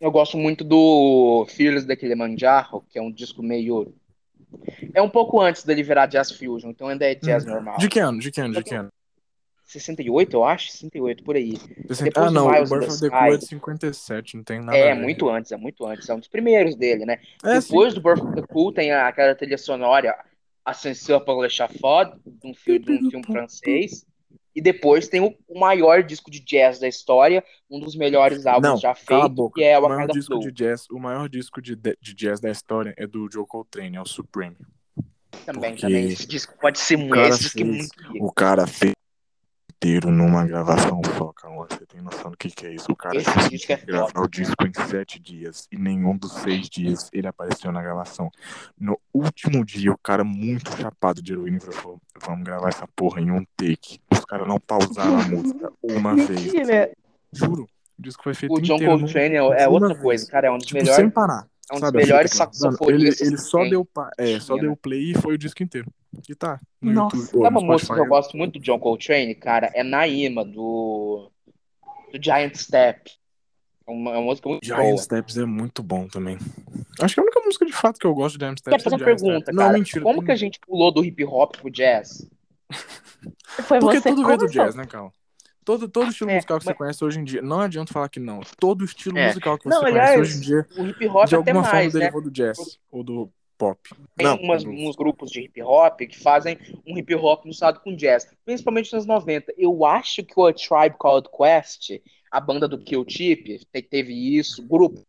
[0.01, 3.95] Eu gosto muito do Fearless da Kilimanjaro, que é um disco meio.
[4.95, 7.77] É um pouco antes dele virar Jazz Fusion, então ainda é jazz normal.
[7.79, 8.19] De que ano?
[8.19, 8.55] De que ano?
[8.55, 8.89] De que ano?
[9.67, 10.73] 68, eu acho?
[10.73, 11.57] 68, por aí.
[11.87, 13.49] Sessenta- Depois Ah, do não, o Birth the of the Cool é de Sky.
[13.55, 16.09] 57, não tem nada É, muito antes, é muito antes.
[16.09, 17.21] É um dos primeiros dele, né?
[17.45, 17.69] É, sim.
[17.69, 20.19] Depois do Birth of the Cool tem a- aquela trilha sonora
[20.65, 24.05] Ascenseur pour l'Échafaud, de um filme, de um filme francês.
[24.55, 28.71] E depois tem o, o maior disco de jazz da história, um dos melhores álbuns
[28.71, 32.15] Não, já feitos, que é o maior disco de jazz, o maior disco de, de
[32.15, 34.57] jazz da história é do Joe Coltrane, é o Supreme.
[35.47, 36.07] Também, porque também.
[36.07, 37.17] Esse disco pode ser muito.
[37.17, 38.25] Esse disco é fez- muito.
[38.25, 38.93] O cara fez
[39.81, 41.31] inteiro numa gravação só.
[41.71, 42.91] Você tem noção do que, que é isso?
[42.91, 47.09] O cara disco é gravar o disco em sete dias e nenhum dos seis dias
[47.13, 48.31] ele apareceu na gravação.
[48.79, 53.31] No último dia, o cara muito chapado de heroína falou: Vamos gravar essa porra em
[53.31, 54.01] um take.
[54.31, 56.31] Os caras não pausaram a música uma vez.
[56.53, 56.93] Mentira.
[57.33, 57.65] Juro.
[57.99, 60.01] O disco foi feito O John inteiro Coltrane é, é outra vez.
[60.01, 60.47] coisa, cara.
[60.47, 60.97] É um dos Tipo, melhores.
[60.97, 61.47] sem parar.
[61.71, 62.41] É um dos Sabe, melhores
[62.89, 64.77] Ele, ele só deu, pa- é, só Tinha, deu né?
[64.81, 65.89] play e foi o disco inteiro.
[66.29, 66.61] E tá.
[66.81, 67.17] No Nossa.
[67.17, 67.37] YouTube.
[67.39, 68.09] ou Sabe uma música que eu Spotify.
[68.09, 69.71] gosto muito do John Coltrane, cara?
[69.75, 71.31] É Naima, do,
[72.13, 73.11] do Giant Step.
[73.87, 74.97] É uma, é uma música muito Giant boa.
[74.99, 76.39] Steps é muito bom também.
[77.01, 78.95] Acho que a única música de fato que eu gosto de Giant Steps Quero fazer
[78.95, 79.57] é uma Giant pergunta, Steps.
[79.57, 79.79] Não, cara.
[79.79, 80.03] mentira.
[80.05, 82.27] Como que a gente pulou do hip hop pro jazz?
[83.63, 85.13] Foi Porque você tudo veio do jazz, né, Cal?
[85.65, 87.43] Todo, todo estilo É, musical que você mas- conhece hoje em dia.
[87.43, 88.41] Não adianta falar que não.
[88.59, 89.27] Todo estilo É.
[89.29, 91.63] musical que você Não, conhece aliás, hoje em dia, o hip hop de até alguma
[91.65, 92.01] forma mais, né?
[92.01, 92.79] derivou do jazz.
[92.91, 93.79] Ou do pop.
[94.17, 97.79] Tem Não, umas- do- uns grupos de hip hop que fazem um hip hop misturado
[97.81, 99.53] com jazz, principalmente nos 90.
[99.59, 102.01] Eu acho que o A Tribe Called Quest,
[102.33, 105.03] a banda do Kill Tip, te- teve isso, grupo.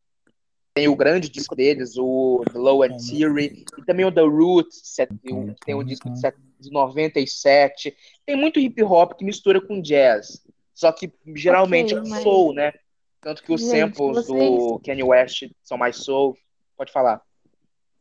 [0.73, 4.79] Tem o grande disco deles, o The Low End Theory, e também o The Roots,
[4.85, 7.93] set- o- tem o disco de, set- de 97.
[8.25, 10.41] Tem muito hip hop que mistura com jazz,
[10.73, 12.71] só que geralmente Ok, é mas- soul, né?
[13.19, 16.35] Tanto que os Gente, samples do vocês- Kanye West são mais soul.
[16.77, 17.21] Pode falar.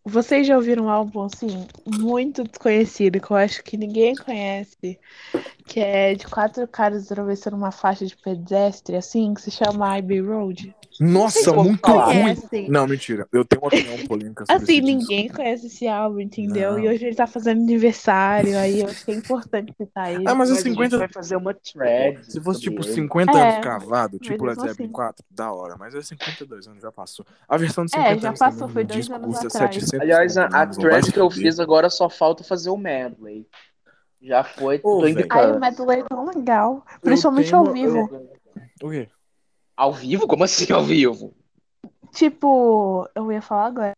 [0.02, 4.98] Vocês já ouviram um álbum assim, muito desconhecido, que eu acho que ninguém conhece,
[5.66, 10.20] que é de quatro caras atravessando uma faixa de pedestre, assim, que se chama Abbey
[10.20, 10.74] Road?
[11.00, 12.04] Nossa, eu muito falar.
[12.04, 12.20] ruim.
[12.22, 12.68] Conhecem?
[12.68, 13.26] Não, mentira.
[13.32, 14.98] Eu tenho uma opinião polêmica sobre Assim, esse disco.
[14.98, 16.72] ninguém conhece esse álbum, entendeu?
[16.72, 16.78] Não.
[16.80, 20.24] E hoje ele tá fazendo aniversário, aí eu achei importante citar ele.
[20.28, 22.30] Ah, mas é gente 50 vai fazer uma thread.
[22.30, 22.92] Se fosse tipo ele.
[22.92, 24.92] 50 É, anos cavado, tipo Led Zeppelin assim.
[24.92, 25.76] 4, da hora.
[25.78, 27.24] Mas é 52 anos, já passou.
[27.48, 29.52] A versão de É, 50 já anos passou, foi dois disco anos atrás.
[29.74, 33.46] 700 Aliás, a, a thread que eu fiz agora só falta fazer o medley.
[34.20, 35.44] Já foi, Ô, tô indicando.
[35.44, 38.28] Ai, o medley é tão legal, principalmente tenho ao vivo.
[38.82, 39.08] O quê?
[39.80, 40.26] Ao vivo?
[40.26, 41.32] Como assim ao vivo?
[42.12, 43.92] Tipo, eu ia falar agora.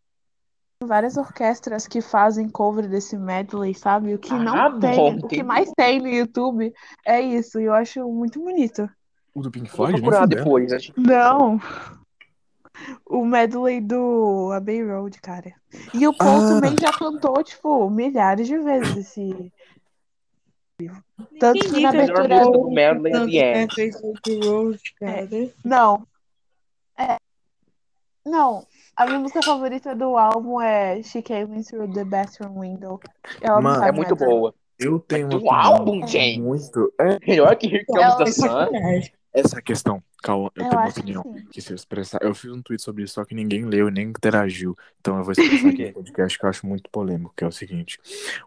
[0.78, 4.14] Tem várias orquestras que fazem cover desse medley, sabe?
[4.14, 6.72] O que não Ah, tem, bom, o que mais tem no YouTube
[7.04, 8.88] é isso, e eu acho muito bonito.
[9.34, 9.94] O do Pink Vou Floyd?
[9.94, 10.72] Nem procurar depois.
[10.72, 11.60] acho- Não.
[13.04, 15.52] O medley do Abbey Road, cara.
[15.92, 16.48] E o Paul Ah.
[16.48, 19.52] também já cantou, tipo, milhares de vezes esse.
[21.42, 22.40] Tanto que na abertura.
[22.44, 23.74] do medley é Tanto
[24.22, 25.28] que Road, cara.
[25.64, 26.06] Não.
[26.98, 27.16] É.
[28.24, 28.66] Não.
[28.96, 33.00] A minha música favorita do álbum é She Came In Through the Bathroom Window.
[33.40, 34.54] Ela não Mano, É muito boa.
[34.78, 36.40] Eu tenho opinião álbum, gente.
[36.40, 36.92] muito.
[37.00, 39.08] É Melhor que Here Comes the É Sun.
[39.32, 40.02] essa a questão.
[40.22, 41.22] Calma, eu, Eu tenho uma que opinião.
[41.22, 41.46] sim.
[41.50, 42.18] Que se eu expressar.
[42.22, 44.76] Eu fiz um tweet sobre isso, só que ninguém leu e nem interagiu.
[45.00, 47.52] Então eu vou expressar aqui no podcast que eu acho muito polêmico, que é o
[47.52, 47.98] seguinte.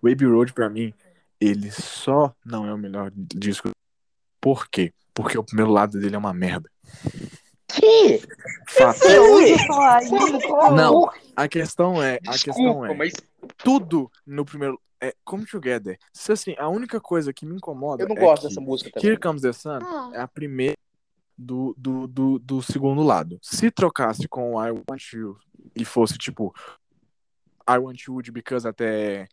[0.01, 0.93] O Abbey Road, pra mim,
[1.39, 3.69] ele só não é o melhor disco.
[4.39, 4.93] Por quê?
[5.13, 6.69] Porque o primeiro lado dele é uma merda.
[7.67, 8.21] Que?
[8.67, 9.03] Fato.
[9.05, 10.73] Eu ouso falar isso.
[10.75, 13.13] Não, a questão é, a questão Desculpa, é, mas
[13.57, 15.97] tudo no primeiro é Come Together.
[16.13, 18.91] Se assim, a única coisa que me incomoda eu não é gosto que dessa música
[18.91, 19.09] também.
[19.09, 20.77] Here Comes the Sun Ah, é a primeira
[21.37, 23.39] do, do, do, do segundo lado.
[23.41, 25.37] Se trocasse com I Want You
[25.75, 26.53] e fosse tipo
[27.69, 29.27] I Want You Would Because até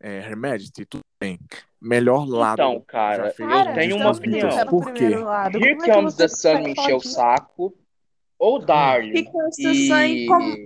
[0.00, 1.38] é, Her Majesty, tudo bem.
[1.80, 2.60] Melhor lado.
[2.60, 4.48] Então, cara, eu tenho uma opinião.
[4.66, 5.04] Por quê?
[5.04, 7.74] Here é Comes the Sun me encheu o saco.
[8.38, 9.16] Ou Darling.
[9.18, 10.56] He comes the sun, como-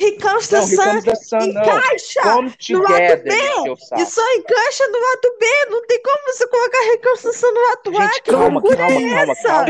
[0.00, 1.62] He comes the Não, Here sun Comes the Sun não.
[1.62, 3.30] encaixa Come no lado B.
[3.30, 4.06] me encheu o e saco.
[4.06, 5.46] só encaixa no lado B.
[5.70, 8.02] Não tem como você colocar He comes the sun no lado A.
[8.06, 9.64] Gente, Que calma, loucura calma, é calma, essa?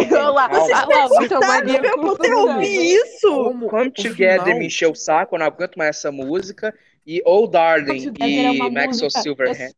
[1.08, 3.28] você Sabe maníaco pra eu poder ouvir isso?
[3.44, 6.74] Como Come Together final- me encheu o saco, eu não aguento mais essa música.
[7.06, 9.72] E Oh Darling é e Maxwell música- Silverhand.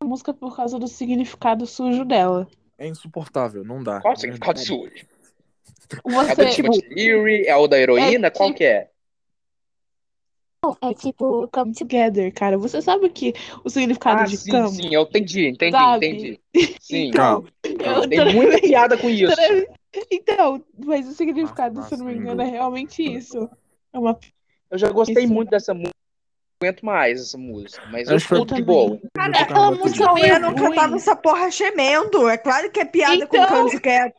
[0.00, 2.46] A música por causa do significado sujo dela.
[2.76, 4.00] É insuportável, não dá.
[4.00, 4.90] Qual é o significado sujo?
[4.96, 7.46] É o da Você, Timothy Leary?
[7.46, 8.26] É o da heroína?
[8.26, 8.90] É Qual tipo- que é?
[10.82, 12.58] é tipo come together, cara.
[12.58, 13.32] Você sabe que
[13.62, 14.68] o significado Ah, de sim, come?
[14.70, 16.06] sim, eu entendi, entendi, Sabe?
[16.06, 16.40] entendi.
[16.80, 17.48] Sim, Calma.
[17.62, 19.32] Eu tem muita piada com isso.
[20.10, 23.48] Então, mas o significado, Massa, se eu não me engano, é realmente isso.
[23.92, 24.18] É uma
[24.70, 25.32] Eu já gostei Isso.
[25.32, 25.92] muito dessa música.
[26.62, 27.82] Não aguento mais essa música.
[27.90, 28.98] Mas eu escuto de boa.
[29.14, 32.28] Cara, É aquela música Não, eu não cantava essa porra gemendo.
[32.28, 34.14] É claro que é piada com Então- Candy Cat.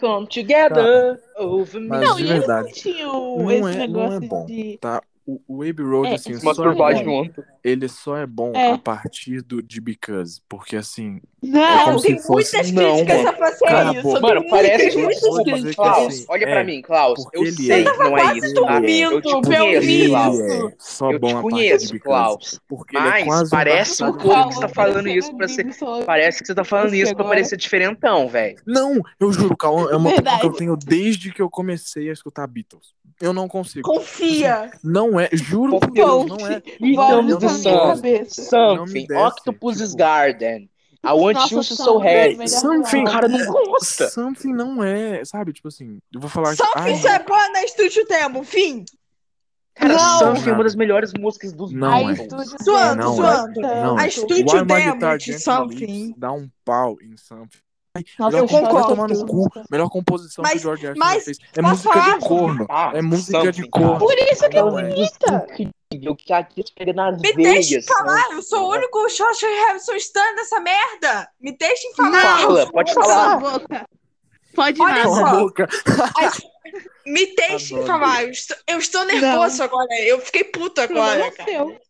[0.00, 1.88] Come together over me.
[1.88, 2.62] Mas Não, de e não verdade,
[2.94, 4.46] não esse é- não é negócio bom.
[4.46, 4.78] de.
[4.80, 5.02] tá?
[5.30, 6.74] O, o Abbey Road, É, assim, se só é
[7.04, 7.28] bom,
[7.62, 8.72] ele só é bom É.
[8.72, 13.28] a partir do de Because, porque assim, Não, se Tem fosse- muitas Não, críticas mano.
[13.28, 14.20] a fazer Cala a isso.
[14.22, 17.24] Mano, parece muitas, que Klaus, assim, olha é, pra mim, Klaus.
[17.34, 17.84] Eu sei é.
[17.84, 18.60] que não é isso, tá?
[18.60, 20.40] dormindo Eu te conheço, Klaus.
[20.40, 22.60] é só Eu bom te a partir conheço, Klaus.
[22.66, 25.66] porque ele é Mas quase parece um pouco que você tá falando isso pra ser.
[26.06, 28.56] Parece que você tá falando isso pra parecer diferentão, velho.
[28.66, 30.40] Não, eu juro, Cauã, é uma Verdade.
[30.40, 32.96] que eu tenho desde que eu comecei a escutar Beatles.
[33.20, 33.88] Eu não consigo.
[33.90, 34.70] Confia.
[34.82, 36.62] Não é, juro por Deus, não é.
[36.80, 37.64] Vamos eu na não minha gosto.
[37.64, 38.56] cabeça.
[38.56, 39.06] Não me Something.
[39.06, 40.70] desce, Octopus's tipo- Garden.
[41.04, 42.48] I want Nossa, you to so Something é happy.
[42.48, 44.08] Something, O cara não gosta.
[44.10, 45.52] Something não é, sabe?
[45.52, 48.42] Tipo assim, eu vou falar ai, que é boa na Estúdio Demo.
[48.44, 48.84] Fim.
[49.74, 50.18] Cara, Não.
[50.18, 52.14] Something é uma das melhores músicas dos Não A é.
[52.64, 53.60] Zoando.
[53.60, 54.08] Não, A é.
[54.08, 56.14] estúdio demo Guitar de Gently Something.
[56.16, 57.58] Dá um pau em Something.
[58.18, 58.88] Nossa, melhor eu concordo.
[58.88, 59.48] tomar no cu.
[59.70, 61.38] Melhor composição que Mas- o George Harrison mas- fez.
[61.56, 62.18] É música falar?
[62.18, 62.66] de corno.
[62.70, 63.98] Ah, É música de corno.
[63.98, 64.82] Por isso que é Não é.
[64.88, 65.46] bonita.
[65.90, 67.68] Incrível que aqui pega nas Me veias.
[67.68, 68.30] deixe falar.
[68.32, 71.28] Eu sou o único Josh Harrison Stan dessa merda.
[71.40, 72.38] Me deixem falar.
[72.42, 73.32] Fala, pode Cala falar.
[73.32, 73.88] a boca.
[74.54, 75.02] Pode Olha nada.
[75.04, 75.26] Cala só.
[75.26, 75.68] a boca.
[77.06, 78.24] Me deixem falar.
[78.24, 79.88] Eu estou, eu estou nervoso agora.
[80.02, 81.30] Eu fiquei puto agora.
[81.32, 81.50] Cara.
[81.50, 81.80] seu.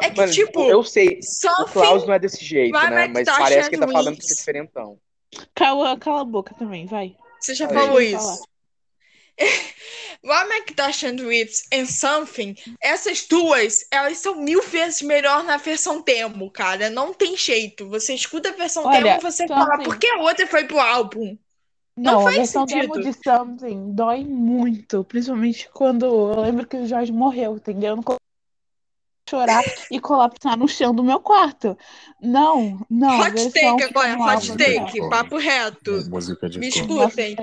[0.00, 1.20] É que, Mano, tipo, eu sei,
[1.60, 3.08] o Klaus não é desse jeito, né?
[3.08, 4.34] Mas tá parece que ele tá falando que isso.
[4.34, 4.98] é diferentão.
[5.54, 7.16] Cala, cala a boca também, vai.
[7.40, 8.42] Você já falou isso.
[10.22, 15.56] Why Make Dash and Whips and Something, essas duas, elas são mil vezes melhor na
[15.56, 16.88] versão demo, cara.
[16.88, 17.88] Não tem jeito.
[17.88, 19.84] Você escuta a versão Olha, demo, você fala, Something.
[19.84, 21.36] por que a outra foi pro álbum?
[21.96, 22.92] Não Não, a faz versão sentido.
[22.92, 25.04] demo de Something dói muito.
[25.04, 27.90] Principalmente quando eu lembro que o Jorge morreu, entendeu?
[27.90, 28.23] Eu não consigo
[29.28, 31.76] chorar e colapsar no chão do meu quarto.
[32.20, 33.20] Não, não.
[33.20, 35.08] hot take que agora, tá no hot take, não.
[35.08, 36.10] papo reto.
[36.10, 37.36] Música de Me escutem.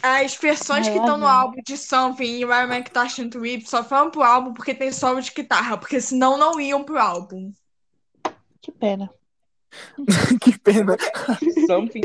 [0.00, 3.68] As versões Ai, que estão no álbum de Something e Why Make Dash and Whips
[3.68, 7.52] só foram pro álbum porque tem solo de guitarra, porque senão não iam pro álbum.
[8.60, 9.10] Que pena.
[10.40, 10.96] que pena.
[11.66, 12.00] Something,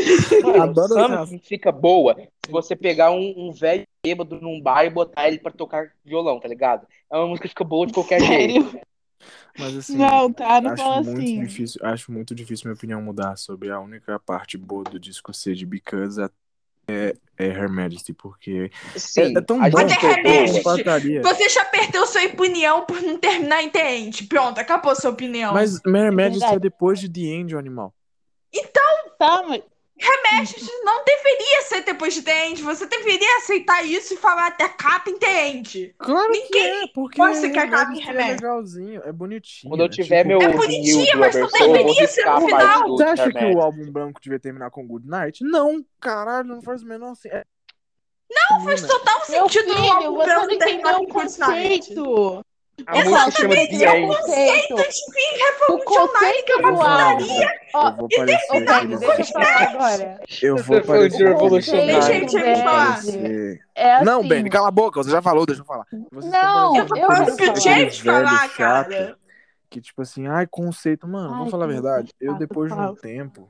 [0.61, 2.15] Adoro something fica boa
[2.45, 6.39] se você pegar um, um velho bêbado num bar e botar ele pra tocar violão,
[6.39, 6.88] tá ligado?
[7.11, 8.70] É uma música que fica boa de qualquer jeito.
[8.70, 8.82] Sério?
[9.57, 11.41] Mas assim, Não, tá, não acho fala muito assim.
[11.41, 15.55] difícil, acho muito difícil minha opinião mudar sobre a única parte boa do disco ser
[15.55, 16.22] de Because
[16.88, 21.21] é, é Her Majesty, porque Sim, é, é tão bom que eu Her empataria.
[21.21, 24.23] Você já perdeu sua opinião por não terminar em The End.
[24.27, 25.53] Pronto, acabou sua opinião.
[25.53, 26.59] Mas Her Majesty é verdade.
[26.59, 27.93] depois de The End, o animal.
[29.17, 29.61] Tá, mas
[30.31, 32.61] Mestre, não deveria ser depois de The End.
[32.61, 35.95] Você deveria aceitar isso e falar até capa End.
[35.97, 38.33] Claro Ninguém que é, porque gosta que Her acabe em Majesty é remédio.
[38.35, 39.71] legalzinho, é bonitinho.
[39.71, 42.87] Quando eu é tiver tipo- meu É bonitinha, mas não deveria ser no final.
[42.89, 45.43] Você acha que o álbum branco devia terminar com Good Night?
[45.43, 47.43] Não, caralho, não faz o menor sentido.
[48.29, 51.39] Não, Faz total meu sentido filho, álbum você branco não terminar entendeu o com Good
[51.39, 51.95] Night.
[51.95, 52.45] conceito.
[52.86, 57.25] A música chama Exatamente, The é o conceito de O revolucionário que é uma álbum.
[57.73, 58.07] Ó, Eu vou
[58.65, 60.21] Dani, mas deixa eu falar agora.
[60.41, 60.82] eu Você vou
[61.28, 61.93] revolucionário.
[61.93, 62.99] Deixa ele Conceito falar.
[63.75, 64.05] É assim.
[64.05, 65.86] Não, Benny, cala a boca, você já falou, deixa eu falar.
[66.11, 67.59] Vocês Não, eu parecendo vou aquele falar.
[67.59, 69.17] James cara.
[69.69, 72.13] Que tipo assim, ai, conceito, mano, Ai, vou falar a que verdade.
[72.21, 73.49] Eu depois de um tempo,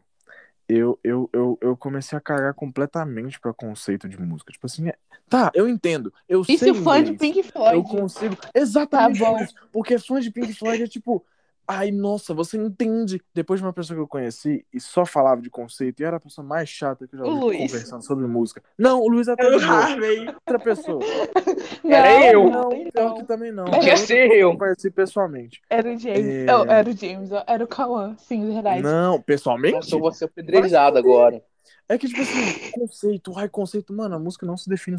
[0.69, 4.51] eu, eu, eu, eu comecei a cagar completamente pra conceito de música.
[4.51, 4.97] Tipo assim, é-
[5.29, 6.13] tá, eu entendo.
[6.27, 7.19] Eu E sei se fã de inglês.
[7.19, 7.83] Pink Eu Floyd?
[7.83, 8.37] consigo.
[8.53, 9.43] Exatamente Tá bom.
[9.43, 9.55] isso.
[9.71, 11.25] Porque fã de Pink Floyd é tipo.
[11.69, 13.21] Ai, nossa, você entende.
[13.33, 16.19] Depois de uma pessoa que eu conheci e só falava de conceito, e era a
[16.19, 17.71] pessoa mais chata que eu já ouvi Luiz.
[17.71, 18.63] conversando sobre música.
[18.77, 19.63] Não, o Luiz até É boa.
[19.65, 20.27] Harvey.
[20.27, 21.01] outra pessoa.
[21.83, 22.49] Era eu.
[22.49, 23.15] Não, pior então.
[23.15, 23.65] que também não.
[23.65, 24.57] Podia Eu ser eu.
[24.57, 25.61] conheci pessoalmente.
[25.69, 26.25] Era o James.
[26.25, 26.55] É.
[26.55, 28.15] Oh, era o James, ó, era o Cauã.
[28.17, 28.81] Sim, verdade.
[28.81, 29.75] Não, pessoalmente?
[29.75, 31.41] Nossa, eu vou ser apedrejado agora.
[31.89, 34.97] É que, tipo assim, conceito, ai, conceito, mano, a música não se define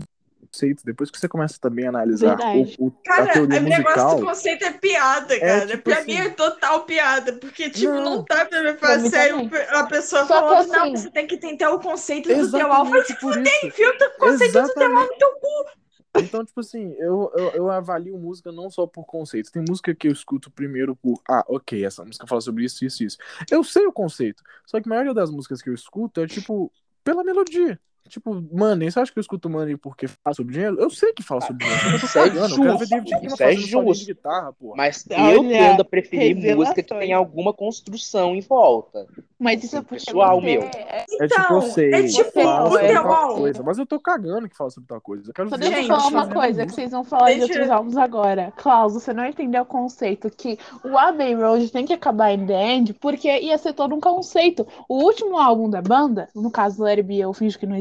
[0.48, 0.82] por conceito.
[0.84, 2.76] Depois que você começa também a analisar Verdade.
[2.78, 4.16] o, o- a Cara, teoria o negócio musical.
[4.16, 5.66] do conceito é piada, cara.
[5.66, 7.32] tipo pra assim- mim é total piada.
[7.34, 8.24] Porque, tipo, não, Não.
[8.28, 9.32] dá pra me fazer
[9.70, 12.48] a pessoa Só falando, não, assim- você tem que entender o conceito do teu.
[12.50, 15.78] Vai Exatamente se fuder, enfia o conceito do teu álbum no teu cu.
[16.16, 19.52] Então, tipo assim, eu, eu, eu avalio música não só por conceito.
[19.52, 23.04] Tem música que eu escuto primeiro por, ah, ok, essa música fala sobre isso, isso,
[23.04, 23.18] isso.
[23.50, 24.42] Eu sei o conceito.
[24.66, 26.72] Só que a maioria das músicas que eu escuto é, tipo,
[27.04, 27.78] pela melodia.
[28.08, 30.76] Tipo, Money, você acha que eu escuto Money porque fala sobre dinheiro?
[30.80, 31.86] Eu sei que fala sobre dinheiro.
[31.94, 32.54] eu tô Isso é cagando.
[32.54, 33.94] Eu quero ver justo, isso é justo.
[33.94, 34.74] de guitarra, porra.
[34.76, 36.56] Mas eu Olha, tendo a preferir revelações.
[36.68, 39.06] música que tem alguma construção em volta.
[39.38, 40.62] Mas isso é Pessoal, meu.
[40.62, 43.36] é- É tipo, Então, eu sei, é tipo, Wall.
[43.36, 45.28] coisa, mas eu tô cagando que fala sobre tal coisa.
[45.30, 47.70] Eu quero Só deixa eu falar uma coisa, que vocês vão falar de Deixa- outros
[47.70, 48.52] álbuns agora.
[48.56, 52.72] Klaus, você não entendeu o conceito que o Abbey Road tem que acabar em The
[52.74, 54.66] End, porque ia ser todo um conceito.
[54.88, 57.76] O último álbum da banda, no caso do It Be, eu finjo que não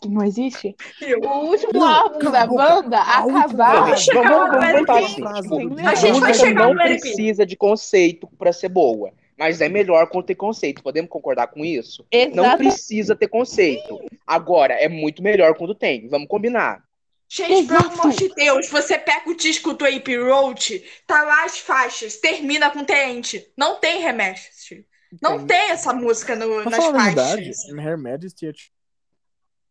[0.00, 0.74] que não existe.
[1.22, 2.62] O último Não, álbum da boca.
[2.62, 3.74] banda acabava.
[3.74, 4.90] Não, vai gente, chegar vamos, vamos vir.
[4.90, 5.22] assim.
[5.22, 5.86] Frase.
[5.86, 7.00] A gente vai chegar não no LP.
[7.00, 9.12] precisa de conceito pra ser boa.
[9.36, 10.82] Mas é melhor quando ter conceito.
[10.82, 12.06] Podemos concordar com isso?
[12.34, 12.58] Não Exato.
[12.58, 14.00] precisa ter conceito.
[14.26, 16.06] Agora, é muito melhor quando tem.
[16.08, 16.82] Vamos combinar.
[17.28, 18.00] Gente, pelo Exato.
[18.00, 22.70] amor de Deus, você pega o disco do Ape Road, tá lá as faixas, termina
[22.70, 23.44] com Tente.
[23.56, 24.86] Não tem remestre.
[25.20, 25.46] Não Tem.
[25.46, 27.68] tem essa música no- nas a verdade, faixas.
[27.70, 28.52] Her Majesty é,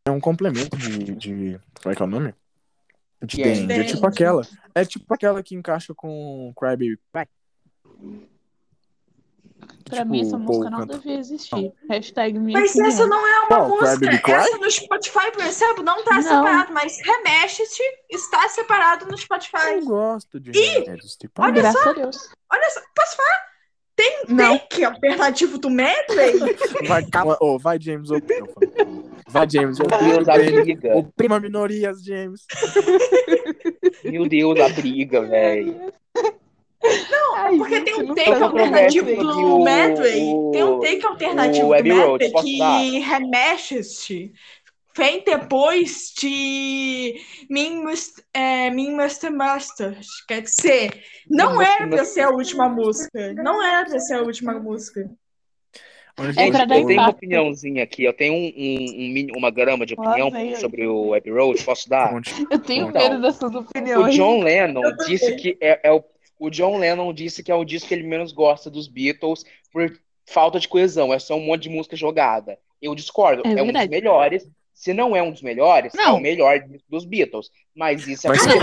[0.05, 1.59] é um complemento de, de.
[1.81, 2.33] Como é que é o nome?
[3.23, 3.73] De Yeah.
[3.75, 4.41] É tipo aquela.
[4.75, 6.99] É tipo aquela que encaixa com Crybaby.
[7.11, 7.27] Pra
[9.99, 10.97] Tipo, mim, essa música não canta.
[10.97, 11.71] devia existir.
[11.89, 12.89] Hashtag minha Mas opinião.
[12.89, 13.69] essa não é uma Qual?
[13.69, 14.31] música.
[14.31, 16.21] Essa no Spotify, por exemplo, não tá Não.
[16.23, 17.65] separado, mas Remestre
[18.09, 19.73] está separado no Spotify.
[19.75, 21.27] Eu gosto de Majesty.
[21.29, 21.43] pá.
[21.45, 21.61] Olha
[21.93, 22.29] Deus.
[22.51, 23.52] Olha só, posso falar?
[24.03, 24.57] Tem um Não.
[24.57, 26.33] take alternativo do Medley?
[26.87, 27.37] Vai, calma.
[27.39, 28.09] Ô, vai, James.
[28.09, 28.21] Falo.
[29.27, 29.79] vai, James.
[29.79, 30.97] Ô, Meu Deus, a briga.
[30.97, 32.41] Oprima minorias, James.
[34.03, 35.93] Meu Deus, a briga, velho.
[37.35, 40.21] Ai, Porque gente, tem um não take alternativo que do o- Medley.
[40.33, 42.79] o- Tem um take alternativo o do Medley que dar?
[44.95, 47.19] Vem depois de
[47.49, 50.07] Min Must- é, Master Masters.
[50.27, 53.33] Quer dizer, não era pra ser a última música.
[53.33, 55.09] Não era pra ser a última música.
[56.37, 58.03] É eu tenho uma opiniãozinha aqui.
[58.03, 61.63] Eu tenho um, um- um uma grama de opinião vem, sobre o Abbey Road.
[61.63, 62.13] Posso dar?
[62.13, 64.13] Onde- Eu tenho Então, medo dessas O opiniões.
[64.15, 66.03] John Lennon disse que é, é o,
[66.39, 69.91] o John Lennon disse que é o disco que ele menos gosta dos Beatles por
[70.23, 71.11] falta de coesão.
[71.11, 72.59] É só um monte de música jogada.
[72.79, 73.41] Eu discordo.
[73.43, 74.47] É É, um dos melhores.
[74.73, 76.17] Se não é um dos melhores, é Não.
[76.17, 76.59] o melhor
[76.89, 77.49] dos Beatles.
[77.75, 78.49] Mas isso é Mas isso?
[78.51, 78.57] é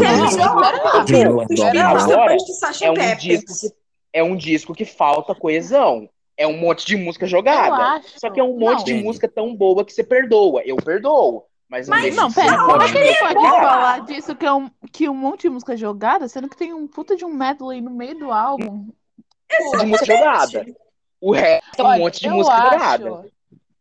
[2.87, 3.75] é um disco que
[4.13, 6.09] é um disco que falta coesão.
[6.37, 8.03] É um monte de música jogada.
[8.17, 8.85] Só que é um monte Não.
[8.85, 10.63] de música tão boa que você perdoa.
[10.65, 11.45] Eu perdoo.
[11.69, 15.09] Mas, Mas Não, pera, como é que ele pode falar disso que é um, que
[15.09, 18.19] um monte de música jogada, sendo que tem um puta de um medley no meio
[18.19, 18.89] do álbum?
[19.79, 20.67] de música jogada.
[21.21, 23.31] O resto é um monte de música acho jogada.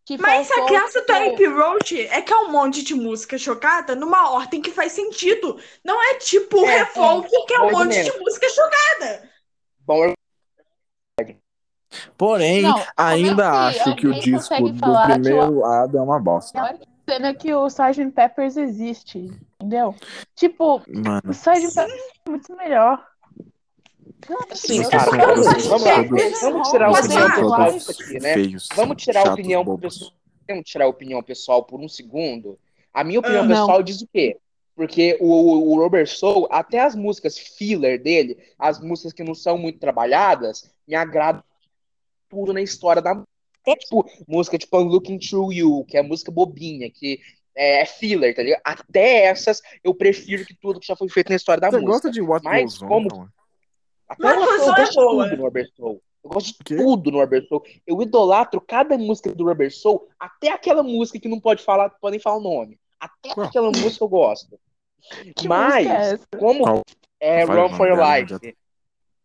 [0.09, 3.37] Que Mas a graça do tipo, Ape Road é que é um monte de música
[3.37, 5.59] jogada numa ordem que faz sentido.
[5.83, 8.11] Não é tipo É, Revolver, que é um monte menos.
[8.11, 9.29] de música jogada.
[9.85, 10.13] Bom,
[12.17, 16.79] Porém, Não, ainda é acho que o disco do primeiro lado é uma bosta.
[17.07, 18.11] Sendo que o Sgt.
[18.11, 19.95] Peppers existe, entendeu?
[20.35, 21.73] Tipo, Mano, o Sgt.
[21.73, 23.08] Peppers é muito melhor.
[24.53, 25.47] Sim, cara, vamos,
[26.39, 28.33] vamos tirar a opinião pessoal aqui, né?
[28.75, 30.11] Vamos tirar a opinião pessoal.
[30.47, 32.59] Vamos tirar a opinião pessoal por um segundo.
[32.93, 33.55] A minha opinião Ah, não.
[33.55, 34.37] pessoal diz o quê?
[34.75, 39.57] Porque o, o Robert Soul, até as músicas filler dele, as músicas que não são
[39.57, 41.43] muito trabalhadas, me agradam
[42.29, 43.11] tudo na história da
[43.61, 47.19] até, tipo, música tipo I'm Looking Through You, que é música bobinha, que
[47.53, 48.61] é, é filler, tá ligado?
[48.63, 51.91] Até essas eu prefiro que tudo que já foi feito na história da Você música.
[51.91, 53.29] gosta de What Mas Goes On, como- então?
[54.09, 56.01] Até Mas eu, canção é gosto de tudo no Robert Soul.
[56.23, 57.63] Eu gosto de tudo no Robert Soul.
[57.85, 62.19] Eu idolatro cada música do Robert Soul, até aquela música que não pode falar, podem
[62.19, 62.79] falar o nome.
[62.99, 63.47] Até Qual?
[63.47, 64.59] aquela música eu gosto.
[65.35, 66.27] Que Mas, é essa?
[66.37, 66.81] como Qual?
[67.19, 68.57] é Fala Run for Your Life,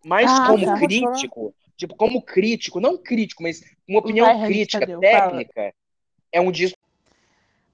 [0.05, 0.79] mas Ah, como tá.
[0.79, 5.01] crítico, tipo, como crítico, não crítico, mas uma opinião Vai, crítica, fala.
[5.01, 5.75] técnica,
[6.31, 6.79] é um disco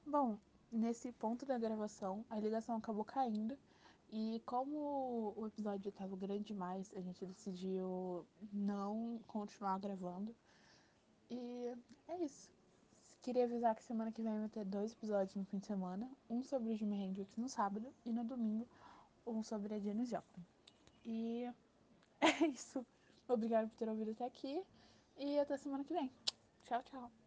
[0.07, 0.37] Bom,
[0.73, 3.57] nesse ponto da gravação, a ligação acabou caindo.
[4.13, 10.35] E como o episódio estava grande demais, a gente decidiu não continuar gravando.
[11.31, 11.73] E
[12.09, 12.51] é isso.
[13.23, 16.11] Queria avisar que semana que vem vai ter dois episódios no fim de semana.
[16.29, 18.67] Um sobre o Jimi Hendrix no sábado e no domingo
[19.27, 20.45] um sobre a Janis Joplin.
[21.05, 21.49] E
[22.21, 22.85] é isso.
[23.29, 24.63] Obrigada por ter ouvido até aqui
[25.17, 26.11] e até semana que vem.
[26.65, 27.20] Tchau, tchau.